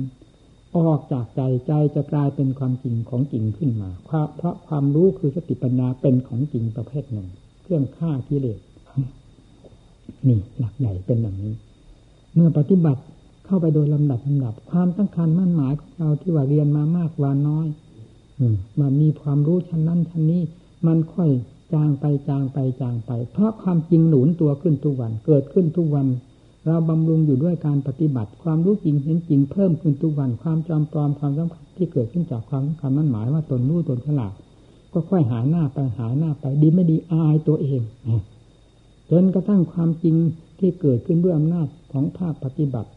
[0.77, 7.29] ออกจากใจใจจะกลายเป็นความจริงของจริงขึ้นมา เพราะความรู้คือสติปัญญาเป็นของจริงประเภทหนึ่ง
[7.63, 8.61] เครื่องฆ่ากิเลส
[10.29, 11.55] นี่หลักใหญ่เป็นอย่างนี้
[12.35, 13.03] เมื่อปฏิบัติ
[13.47, 17.67] เข้าไปโดยลำดับลำดับ ความตั้งคันมั่นหมายของเราที่ว่าเรียนมามากว่าน้อย
[18.81, 20.43] มันมีความรู้ชั้นนั้นชั้นนี้
[20.87, 21.31] มันค่อย
[21.73, 26.07] จางไปจางไปจางไป เพราะความจริงหนุนตัวขึ้นทุกวัน เกิดขึ้นทุกวัน
[26.67, 34.33] เราบำรุงอยู่ด้วยการปฏิบัติความรู้จริงเห็นจริงเพิ่มขึ้นทุกวันความจำปลอมความสำคัญที่เกิดขึ้นจากความสำคัญมั่นหมายว่าตนรู้ตนฉลาด
[34.93, 37.83] ก็ค่อยหายหน้าไปหายหน้าไปดีไม่ดีอายตัวเอง
[39.11, 40.17] จนกระทั่งความจริง
[40.59, 42.91] ที่เกิดขึ้นด้วยอำนาจของภาคปฏิบัติ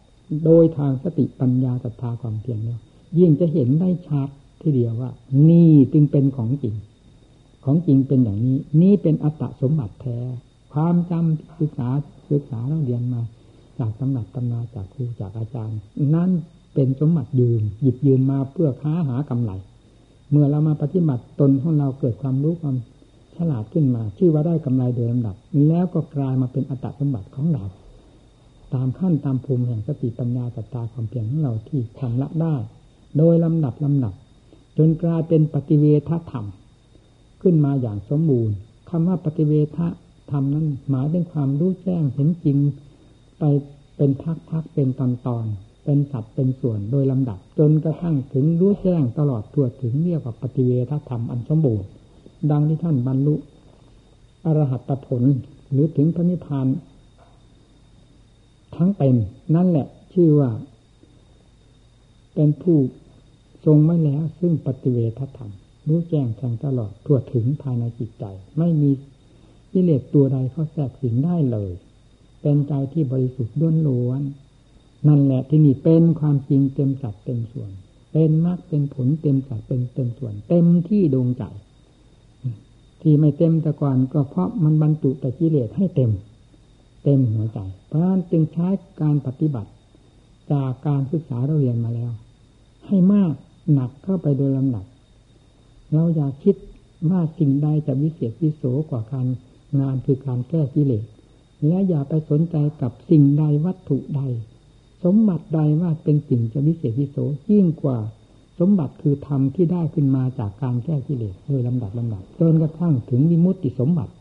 [0.46, 2.80] โดยทางสติปัญญาศรัทธาความเพียรเนี่ย
[3.18, 4.30] ยิ่งจะเห็นได้ชัด
[4.62, 5.12] ทีเดียวว่า
[5.50, 6.76] นี่จึงเป็นของจริง
[7.66, 10.18] ของจริงเป็นอย่างนี้ นี่เป็นอัตสมบัติแท้
[10.74, 11.90] ความจำศึกษา
[12.30, 13.22] ศึกษาเราเรียนมา
[13.80, 15.80] จากตำหนักตำนาจากครูจากอาจารย์
[16.16, 16.32] นั่น
[16.74, 19.52] เป็นสมบัติยืม หยิบยืมมาเพื่อค้าหากำไร
[20.32, 22.76] เมื่อเรามาปฏิบัติตนของเราเกิดความรู้ความ
[23.36, 25.36] ฉลาดขึ้นมาชื่อว่าได้กำไรโดยลำดับ
[25.68, 27.64] แล้วก็กลายมาเป็นอัตตสมบัติของเรา
[28.74, 32.56] ตามขั้นตามภูมิแห่งสติปัญญาสัตตาความเพียรของเราที่ทำละได้
[33.18, 34.14] โดยลำดับลำดับ
[34.78, 36.46] จนกลายเป็นปฏิเวทธรรม
[37.42, 38.56] ขึ้นมาอย่างสมบูรณ์
[38.90, 39.80] คำว่าปฏิเวท
[40.32, 42.58] ธรรมนั้นหมายถึงความรู้แจ้งเห็นจริง
[43.40, 43.44] ไป
[43.98, 44.12] เป็น
[44.50, 45.02] พักๆเป็นต
[45.36, 51.88] อนๆเป็นสัดเป็นส่วนโดยลำดับ จนกระทั่งถึงรู้แจ้งตลอดทั่วถึงเรียกว่าปฏิเวทธรรมอันสมบูรณ์
[52.52, 53.36] ดังที่ท่านบรรลุ
[54.46, 55.24] อรหัตผล
[55.72, 56.68] หรือถึงพระนิพพาน
[58.76, 59.16] ทั้งเป็น
[59.56, 60.52] นั่นแหละชื่อว่า
[62.36, 62.78] เป็นผู้
[63.66, 65.52] ทรงไม่แล้ว ซึ่งปฏิเวทธรรม
[65.88, 68.26] รู้แจ้งแทงตลอดทั่วถึงภายในจิตใจ
[68.58, 68.92] ไม่มี
[69.72, 71.72] กิเลสตัวใดเข้าแทรกสิงได้เลย
[72.42, 74.22] เป็นใจที่บริสุทธิ์ล้วนล้วน
[75.08, 77.72] นั่นแหละที่นี่เป็นความจริงเต็มสัดเต็มส่วน
[78.14, 81.44] เป็นมรรคเป็นผลเต็มสัดเป็นเต็มส่วน เต็มที่ดวงใจ
[83.02, 86.12] ที่ไม่เต็มแต่ก่อนก็เพราะมันบรรจุแต่กิเลสให้เต็ม
[87.04, 88.68] เต็มหัวใจ เพราะนั้นจึงใช้
[89.02, 89.72] การปฏิบัติ
[90.52, 92.12] จากการศึกษาเราเรียนมาแล้ว
[92.88, 93.34] ให้มาก
[93.74, 94.86] หนักเข้าไปโดยลำดับ
[95.92, 96.56] เราอย่าคิด
[97.10, 99.28] ว่าสิ่งใดจะวิเศษวิโสกว่าการ
[99.80, 101.06] งานคือการแก้กิเลส
[101.68, 104.22] และอย่าไปสนใจกับสิ่งใดวัตถุใด
[105.04, 107.18] สมบัติใดว่าเป็นสิ่งจะวิเศษวิโส
[107.52, 107.98] ยิ่งกว่า
[108.60, 114.14] สมบัติคือธรรมที่ได้ขึ้นมาจากการแก้กิเลสโดยลำดับลำดับจนกระทั่งถึงวิมุตติสมบัติ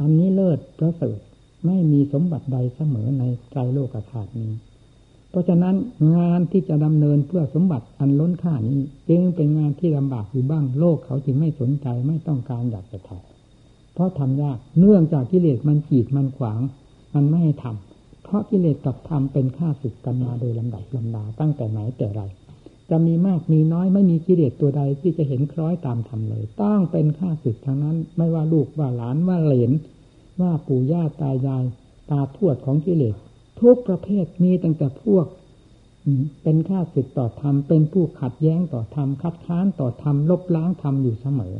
[0.00, 1.18] อันนี้เลิศประเสริฐ
[1.66, 4.52] ไม่มีสมบัติใดเสมอในใจโลกธาตุนี้
[5.30, 5.74] เพราะฉะนั้น
[6.16, 13.35] งานที่จะดำเนินเพื่อสมบัติอันล้นค่านี้ จึงเป็นงานที่ลำบากอยู่บ้างโลกเขาจึงไม่สนใจไม่ต้องการอยากจะทำ
[13.96, 16.60] เพราะทำยากเนื่องจากกิเลสมันขีดมันขวาง
[17.14, 22.22] มันไม่ให้ทำเพราะกิเลสกับธรรมเป็นข้าศึกกันมาโดยลำดับลำดาตั้งแต่ไหนแต่ไร
[22.90, 29.72] จะมีมากมีน้อยไม่มีกิเลสตัวใดที่จะเห็นคล้อยตามธรรมเลย ต้องเป็นข้าศึกทั้งนั้น ไม่ว่าลูกว่าหลานว่าเหลน
[30.40, 31.64] ว่าปู่ย่าตายาย
[32.10, 33.14] ตาทวดของกิเลส
[33.60, 35.26] ทุกประเภทมีตั้งแต่พวก
[36.42, 41.54] เป็นข้าศึกต่อธรรมเป็นผู้ขัดแย้งต่อธรรมคัดค้านต่อธรรมลบล้างธรรมอยู่เสมอ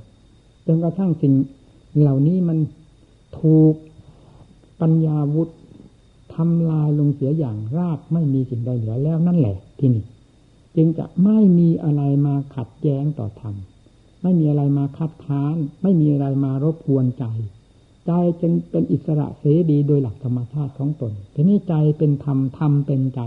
[0.66, 1.35] จนกระทั่งสิ่ง
[2.00, 2.59] เหล่านี้มัน
[3.40, 3.74] ถูก
[4.80, 5.48] ปัญญาวุธ
[6.35, 10.04] ทำลายลงเสียอย่างราบไม่มีสิ่งใดเหลือแล้วนั่นแหละที่นี่
[10.76, 13.54] จึงจะไม่มีอะไรมาขัดแย้งต่อธรรม
[14.22, 17.24] ไม่มีอะไรมาคัดค้าน ไม่มีอะไรมารบกวนใจ
[18.06, 23.20] ใจจึงเป็นอิสระเสรีโดยหลักธรรมชาติของตนทีนี้ใจเป็นธรรมธรรมเป็นใจ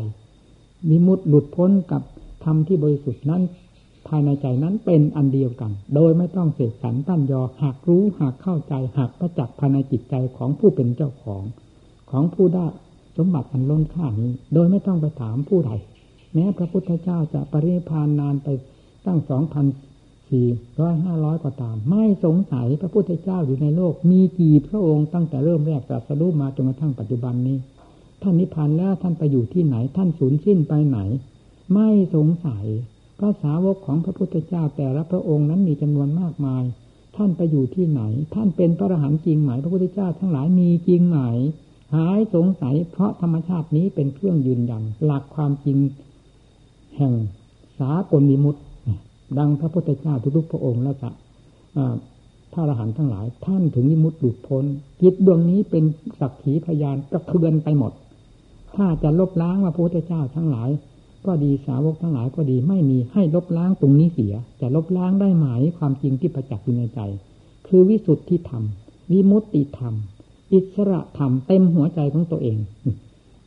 [0.90, 2.02] มิมุตหลุดพ้นกับ
[2.44, 3.42] ธรรมที่บริสุทธิ์นั้น
[4.10, 11.44] ภายในใจนั้นเป็นอันเดียวกัน โดยไม่ต้องเสกสรรตั้นยอหากรู้หากเข้าใจหากประจักษ์ภายในจิตใจของผู้เป็นเจ้าของ
[12.12, 12.68] ของผู้ได้
[13.18, 15.72] สมบัติอันล้นค่านี้ โดยไม่ต้องไปถามผู้ใด
[16.34, 18.48] แม้พระพุทธเจ้าจะปริพานนานไป
[19.06, 19.66] ตั้งสองพัน
[20.30, 20.48] สี่
[20.80, 27.58] ร้อยห้าร้อยกว่าตาม ไม่สงสัยพระพุทธเจ้าอยู่ในโลก มีกี่พระองค์ตั้งแต่เริ่มแรกตรัสรู้มาจนกระทั่งปัจจุบันนี้
[28.22, 31.00] ท่านนิพพานแล้วท่านไปอยู่ที่ไหน ท่านสูญสิ้นไปไหน
[31.74, 32.66] ไม่สงสัย
[33.20, 36.64] พระสาวกของพระพุทธเจ้าแต่ละพระองค์นั้นมีจำนวนมากมาย
[37.16, 38.02] ท่านไปอยู่ที่ไหน
[38.34, 41.18] ท่านเป็นพระอรหันต์จริงไหม พระพุทธเจ้าทั้งหลายมีจริงไหม
[41.96, 45.78] หายสงสัยเพราะธรรมชาตินี้เป็นเครื่องยืนยันหลักความจริง
[46.98, 47.14] แห่ง
[47.80, 48.56] สากลมิมุต
[49.38, 51.10] ดังพระพุทธเจ้าทุกๆพระองค์แล้วจะ
[52.54, 54.66] พระอรหันต์ทั้งหลาย ท่านถึงนิมุตหลุดพ้น
[55.02, 55.84] จิตดวงนี้เป็น
[56.20, 57.92] สักขีพยานกระเทือนไปหมด
[58.76, 60.70] ถ้าจะลบล้างว่าพระพุทธเจ้าทั้งหลาย
[61.26, 65.46] ก็ดีสาวกทั้งหลายก็ดีไม่มีให้ลบล้างตรงนี้เสีย จะลบล้างได้ไหม
[65.78, 67.00] ความจริงที่ประจักษ์อยู่ในใจ
[67.68, 68.64] คือวิสุทธิธรรม
[69.12, 69.94] วิมุตติธรรม
[70.54, 72.58] อิสระธรรมเต็มหัวใจของตัวเอง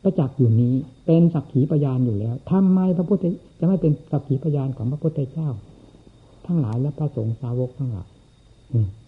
[0.03, 0.73] ประจักษ์อยู่นี้
[1.05, 3.25] เป็นสักขีพยานอยู่แล้วทำไมพระพุทธ
[3.59, 5.49] จะไม่เป็นสักขีพยานของพระพุทธเจ้า
[6.45, 8.07] ทั้งหลายและพระสงฆ์สาวกทั้งหลาย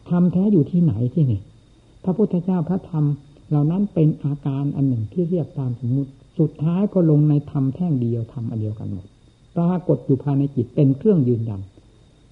[0.10, 1.42] ทำแท้อยู่ที่ไหนที่นี่
[2.04, 3.06] พระพุทธเจ้าพระธรรม
[3.50, 9.06] เหล่านั้นเป็นอาการอันหนึ่งที่เรียกตามสมมุติ สุดท้ายก็ลงในธรรมแท่งเดียวธรรมอันเดียวกันหมด
[9.58, 11.62] ปรากฏอยู่ภายในจิตเป็นเครื่องยืนยัน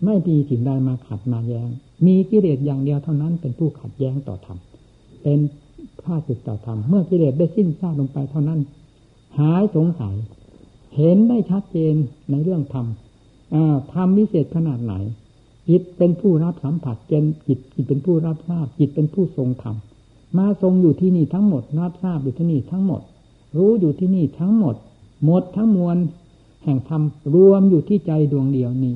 [0.05, 1.69] ไม่มีสิ่งใดมาขัดมาแยง้ง
[2.05, 4.57] มีกิเลสอย่างเดียวเท่านั้นเป็นผู้ขัดแย้งต่อธรรม
[5.23, 5.39] เป็น
[6.01, 8.59] ผ้าสึกต่อธรรมเมื่อกิเลสได้สิ้นซากลงไปเท่านั้น
[9.39, 10.15] หายสงสัย
[10.95, 11.95] เห็นได้ชัดเจน
[12.29, 12.85] ในเรื่องธรรม
[13.93, 14.93] ธรรมวิเศษขนาดไหน
[15.69, 19.75] จิตเป็นผู้รับสัมผัสเจนจิตจิตเป็นผู้รับทราบจิตเป็นผู้ทรงธรรม
[20.37, 23.01] มาทรงอยู่ที่นี่ทั้งหมดรับทราบอยู่ที่นี่ทั้งหมด
[23.57, 24.75] รู้อยู่ที่นี่ทั้งหมด
[25.25, 25.97] หมดทั้งมวล
[26.63, 27.01] แห่งธรรม
[27.35, 28.95] รวมอยู่ที่ใจดวงเดียวนี้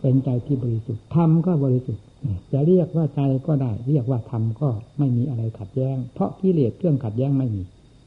[0.00, 2.04] เป็นใจที่บริสุทธิ์ธรรมก็บริสุทธิ์
[2.52, 7.62] จะเรียกว่าใจก็ได้ เรียกว่าธรรมก็ไม่มีอะไรขัดแย้ง เพราะกิเลสเครื่องขัดแย้งไม่มี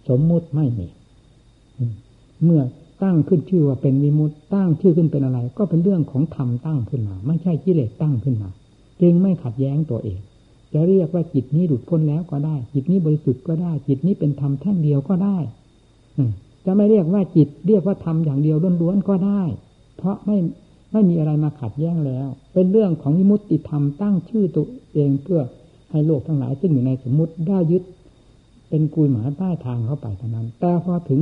[0.09, 0.87] สมมุติไม่มี
[2.43, 2.61] เมื่อ
[3.03, 8.49] ตั้งขึ้นชื่อว่าเป็นวิมุตตั้งชื่อขึ้นเป็นอะไร ก็เป็นเรื่องของธรรมตั้งขึ้นมา ไม่ใช่กิเลสตั้งขึ้นมา
[9.01, 10.19] จึงไม่ขัดแย้งตัวเอง
[10.73, 15.37] จะเรียกว่าจิตนี้หลุดพ้นแล้วก็ได้ จิตนี้บริสุทธิ์ก็ได้ จิตนี้เป็นธรรมแท่งเดียวก็ได้
[16.65, 19.43] จะไม่เรียกว่าจิตเรียกว่าธรรมอย่างเดียวล้วนๆก็ได้
[19.97, 20.37] เพราะไม่
[20.91, 25.41] ไม่มีอะไรมาขัดแย้งแล้ว เป็นเรื่องของวิมุตติธรรมตั้งชื่อตัวเองเพื่อ
[25.91, 27.83] ให้โลกทั้งหลายซึ่งอยู่ในสมมุติได้ยึด
[28.69, 31.21] เป็นกุยหมาใต้ทางเข้าไปเท่านั้น แต่พอถึง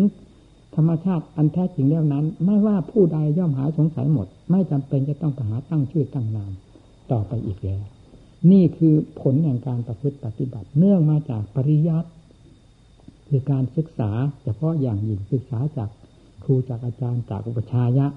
[0.76, 6.52] ธรรมชาติอันแท้จริงแล้วนั้น ไม่ว่าผู้ใดย่อมหาสงสัยหมด ไม่จำเป็นจะต้องไปหาตั้งชื่อตั้งนาม
[7.12, 7.84] ต่อไปอีกแล้ว
[8.52, 12.10] นี่คือผลแห่งการประพฤติปฏิบัติ เนื่องมาจากปริยัติ
[13.32, 14.12] คือการศึกษา
[14.44, 15.90] เฉพาะอย่างยิ่งศึกษาจาก
[16.44, 18.08] ครูจากอาจารย์จากอุปชายะ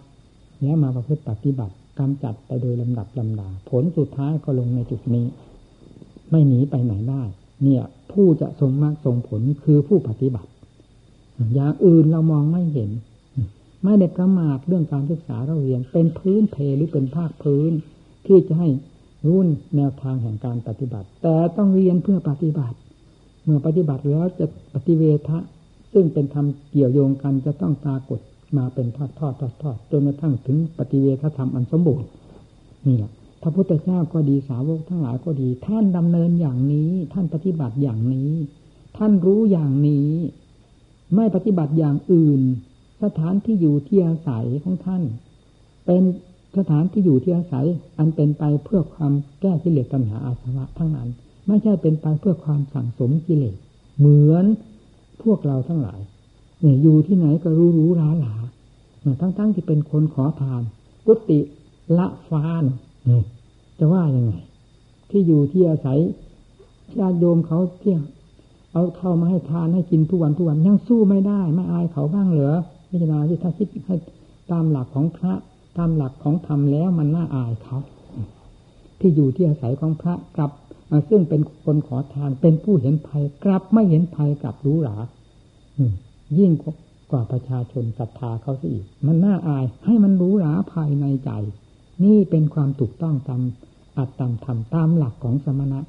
[0.60, 5.26] แล้วมาประพฤติปฏิบัติกำจัดไปโดยลำดับลำดา ผลสุดท้ายก็ลงในจุดนี้
[6.30, 7.22] ไม่หนีไปไหนได้
[7.62, 10.50] เนี่ย ผู้จะทรงมากทรงผลคือผู้ปฏิบัติ
[11.54, 12.90] อย่างอื่นเรามองไม่เห็น
[13.84, 17.72] ไม่ได้ประมาทเรื่องการศึกษาเราเรียน เป็นพื้นเพหรือเป็นภาคพื้น
[18.26, 18.68] ที่จะให้
[19.28, 22.76] รุ่นแนวทางแห่งการปฏิบัติ แต่ต้องเรียนเพื่อปฏิบัติ
[23.44, 25.38] เมื่อปฏิบัติแล้วจะปฏิเวทะ
[25.92, 28.20] ซึ่งเป็นธรรมเกี่ยวโยงกันจะต้องปรากฏ
[28.56, 32.08] มาเป็นทอดทอดทอดทอดจนกระทั่งถึงปฏิเวทธรรมอันสมบูรณ์
[32.86, 38.32] นี่แหละพระพุทธเจ้าก็ดีสาวกทั้งหลายก็ดี ท่านดำเนินอย่างนี้ ท่านปฏิบัติอย่างนี้
[38.96, 40.08] ท่านรู้อย่างนี้
[41.14, 42.40] ไม่ปฏิบัติอย่างอื่น
[43.02, 45.02] สถานที่อยู่ที่อาศัยของท่าน
[45.86, 46.02] เป็น
[46.58, 47.66] สถานที่อยู่ที่อาศัย
[47.98, 51.08] อันเป็นไปเพื่อความแก้กิเลสตัณหาอาสวะทั้งนั้น
[51.46, 53.56] ไม่ใช่เป็นไปเพื่อความสั่งสมกิเลส
[53.98, 54.44] เหมือน
[55.22, 56.00] พวกเราทั้งหลาย
[56.60, 58.34] เนี่ยอยู่ที่ไหนก็รู้รู้ราหลา
[59.20, 60.62] ทั้งๆทที่เป็นคนขอทาน
[61.06, 61.40] กุติ
[61.98, 62.64] ละฟาน
[63.78, 64.34] จะว่ายังไง
[65.10, 65.98] ที่อยู่ที่อาศัย
[66.98, 67.98] ญาติโยมเขาเที่ย
[68.72, 72.56] เอาเข้ามาให้ทานให้กินทุกวันทุกวันยังสู้ไม่ได้ไม่อายเขาบ้างเหรอ
[72.88, 73.96] พิจารณาที่ถ้าคิดให้
[74.50, 75.32] ตามหลักของพระ
[75.78, 77.76] ตามหลักของธรรมแล้วมันน่าอายเขา
[79.00, 80.50] ที่อยู่ที่อาศัยของพระกลับ
[81.08, 84.96] ซึ่งเป็นคนขอทานเป็นผู้เห็นภัยกลับไม่เห็นภัยกลับรู้หรา
[86.38, 86.52] ยิ่ง
[87.10, 91.30] กว่าประชาชนศรัทธาเขาซะอีก มันน่าอายให้มันรู้หราภายในใจ
[92.04, 93.42] นี่เป็นความถูกต้องตาม
[93.98, 95.80] อัตตามธรรมตามหลักของสมณะ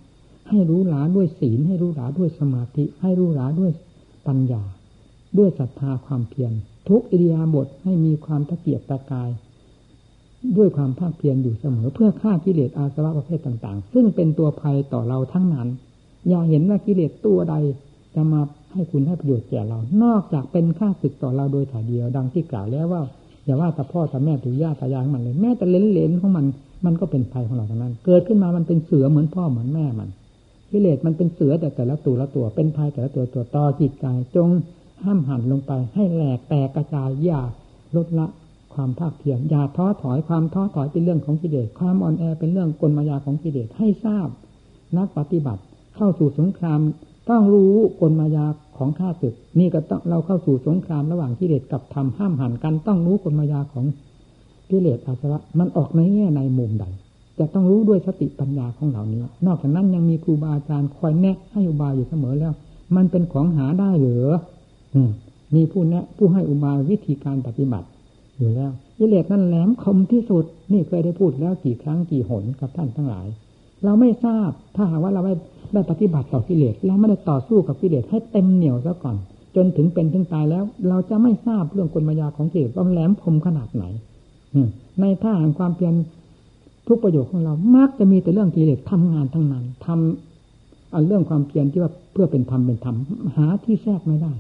[0.49, 3.71] ให้รู้หราด้วยศีล ให้รู้หราด้วยสมาธิ ให้รู้หราด้วย
[4.27, 4.63] ปัญญา
[5.37, 6.51] ด้วยศรัทธาความเพียร
[6.89, 9.29] ทุกอิริยาบถให้มีความตะเกียบตะกาย
[10.57, 15.67] ด้วยความภาคเพียรอยู่เสมอ เพื่อฆ่ากิเลสอาสวะประเภทต่างๆ ซึ่งเป็นตัวภัยต่อเราทั้งนั้น
[16.29, 17.55] อย่าเห็นว่ากิเลสตัวใด
[18.15, 18.41] จะมา
[18.73, 23.01] ให้คุณให้ประโยชน์แก่เรา นอกจากเป็นค่าศึกต่อเราโดยถ่ายเดียวดังที่กล่าวแล้วว่า
[23.45, 26.45] อย่าว่าแต่พ่อแต่แม่ถือย่าตายายมันเลยแม้แต่เลนเลนของมัน
[26.85, 30.09] มันก็เป็นภัยของเราทั้งนั้น เกิดขึ้นมามันเป็นเสือเหมือนพ่อเหมือนแม่มัน
[30.71, 34.05] กิเลสมันเป็นเสือแต่แต่ละตัวละตัวเป็นภัยแต่ละตัวตัวต่อจิตใจ
[34.35, 34.49] จง
[35.03, 37.41] ห้ามหันลงไป ให้แหลกแตกกระจายอย่า
[37.95, 38.27] ลดละ
[38.75, 44.27] ความภาคเพียรอย่าท้อถอยความท้อถอยเป็นเรื่องของกิเลสความอ่อนแอเป็นเรื่องกลมายาของกิเลสให้ทราบ
[44.97, 45.61] นักปฏิบัติ
[45.95, 46.79] เข้าสู่สงคราม
[47.29, 48.45] ต้องรู้กลมายา
[48.77, 53.85] ของข้าศึก นี่ก็ต้องเราเข้าสู่สงครามระหว่างกิเลสกับธรรมห้ามหันกันต้องรู้กลมายาของ
[54.71, 56.85] กิเลสอาสวะมันออกในแง่ในมุมใด
[57.39, 62.53] จะต้องรู้ด้วยสติปัญญาของเหล่านี้ นอกจากนั้นยังมีครูบาอาจารย์คอยแนะให้อุบายอยู่เสมอแล้ว
[62.95, 64.25] มันเป็นของหาได้หรือ
[65.55, 67.87] มีผู้แนะผู้ให้อุบายวิธีการปฏิบัติ
[68.37, 73.27] อยู่แล้วกิเลสนั่นแหลมคมที่สุด นี่เคยได้พูดแล้วกี่ครั้งกี่หนกับท่านทั้งหลาย
[73.83, 75.33] เราไม่ทราบถ้าหากว่าเราไม่
[75.73, 79.17] ได้ปฏิบัติต่อกิเลสเราไม่ได้ต่อสู้กับกิเลสให้เต็มเหนียวซะก่อน
[79.55, 83.83] จนถึงเป็นถึงตายแล้ว เราจะไม่ทราบเรื่องกลมายาของกิเลสว่าแหลมคมขนาดไหน
[85.01, 85.93] ในท่าแห่งความเพียร
[86.87, 92.95] ทุกประโยชน์ของเรามักจะมีแต่เรื่องกิเลสทำงานทั้งนั้นทำอันเรื่องความเพียรที่ว่าเพื่อเป็นธรรมเป็นธรรม
[93.37, 94.33] หาที่แทรกไม่ได้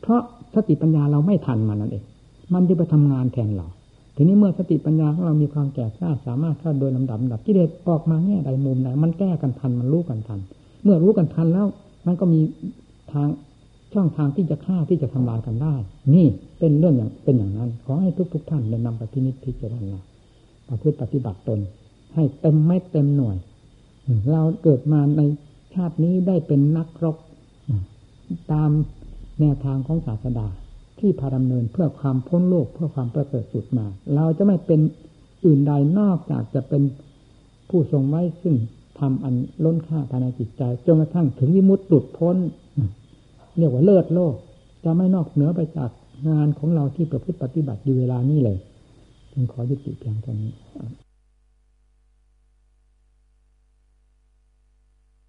[0.00, 0.20] เพราะ
[0.54, 2.04] สติปัญญาเราไม่ทันมันนั่นเอง
[2.54, 3.68] มันจะไปทำงานแทนเรา
[4.16, 10.40] ทีนี้เมื่อสติปัญญาของเรามีความแก่กล้าสามารถเข้าโดยลำดับลำดับกิเลสออกมาแง่ใดมุมไหนมันแก้กันทันมันรู้กันทัน
[10.82, 11.66] เมื่อรู้กันทันแล้ว
[12.06, 12.40] มันก็มี
[13.12, 13.28] ทาง
[13.94, 15.74] ช่องทางที่จะฆ่าที่จะทำลายกันได้
[16.14, 16.26] นี่
[16.58, 19.98] เป็นเรื่องอย่างเป็นอย่างนั้น ขอให้ทุกทุกท่านได้นำไปพินิจพิจารณา
[20.68, 21.60] ประพฤติปฏิบัติตน
[22.14, 23.36] ให้เต็มไม่เต็มหน่วย
[24.32, 25.20] เราเกิดมาใน
[25.74, 27.16] ชาตินี้ได้เป็นนักรบ
[28.52, 28.70] ตาม
[29.40, 30.46] แนวทางของศาสดา
[31.02, 34.80] ที่พาดำเนินเพื่อความพ้นโลกเพื่อความประเสริฐสุดมา เราจะไม่เป็น
[35.44, 36.82] อื่นใดนอกจากจะเป็น
[37.68, 38.54] ผู้ทรงไว้ซึ่ง
[39.00, 39.34] ทำอัน
[39.64, 42.36] ล้นค่าภายในจิตใจจนกระทั่งถึงวิมุตติหลุดพ้น
[43.58, 44.34] เรียกว่าเลิศโลก
[44.84, 45.90] จะไม่นอกเหนือไปจาก
[46.28, 48.58] งานของเราที่ประพฤติปฏิบัติอยู่เวลานี้เลย
[49.32, 50.52] จึงขอยุติเพียงเท่านี้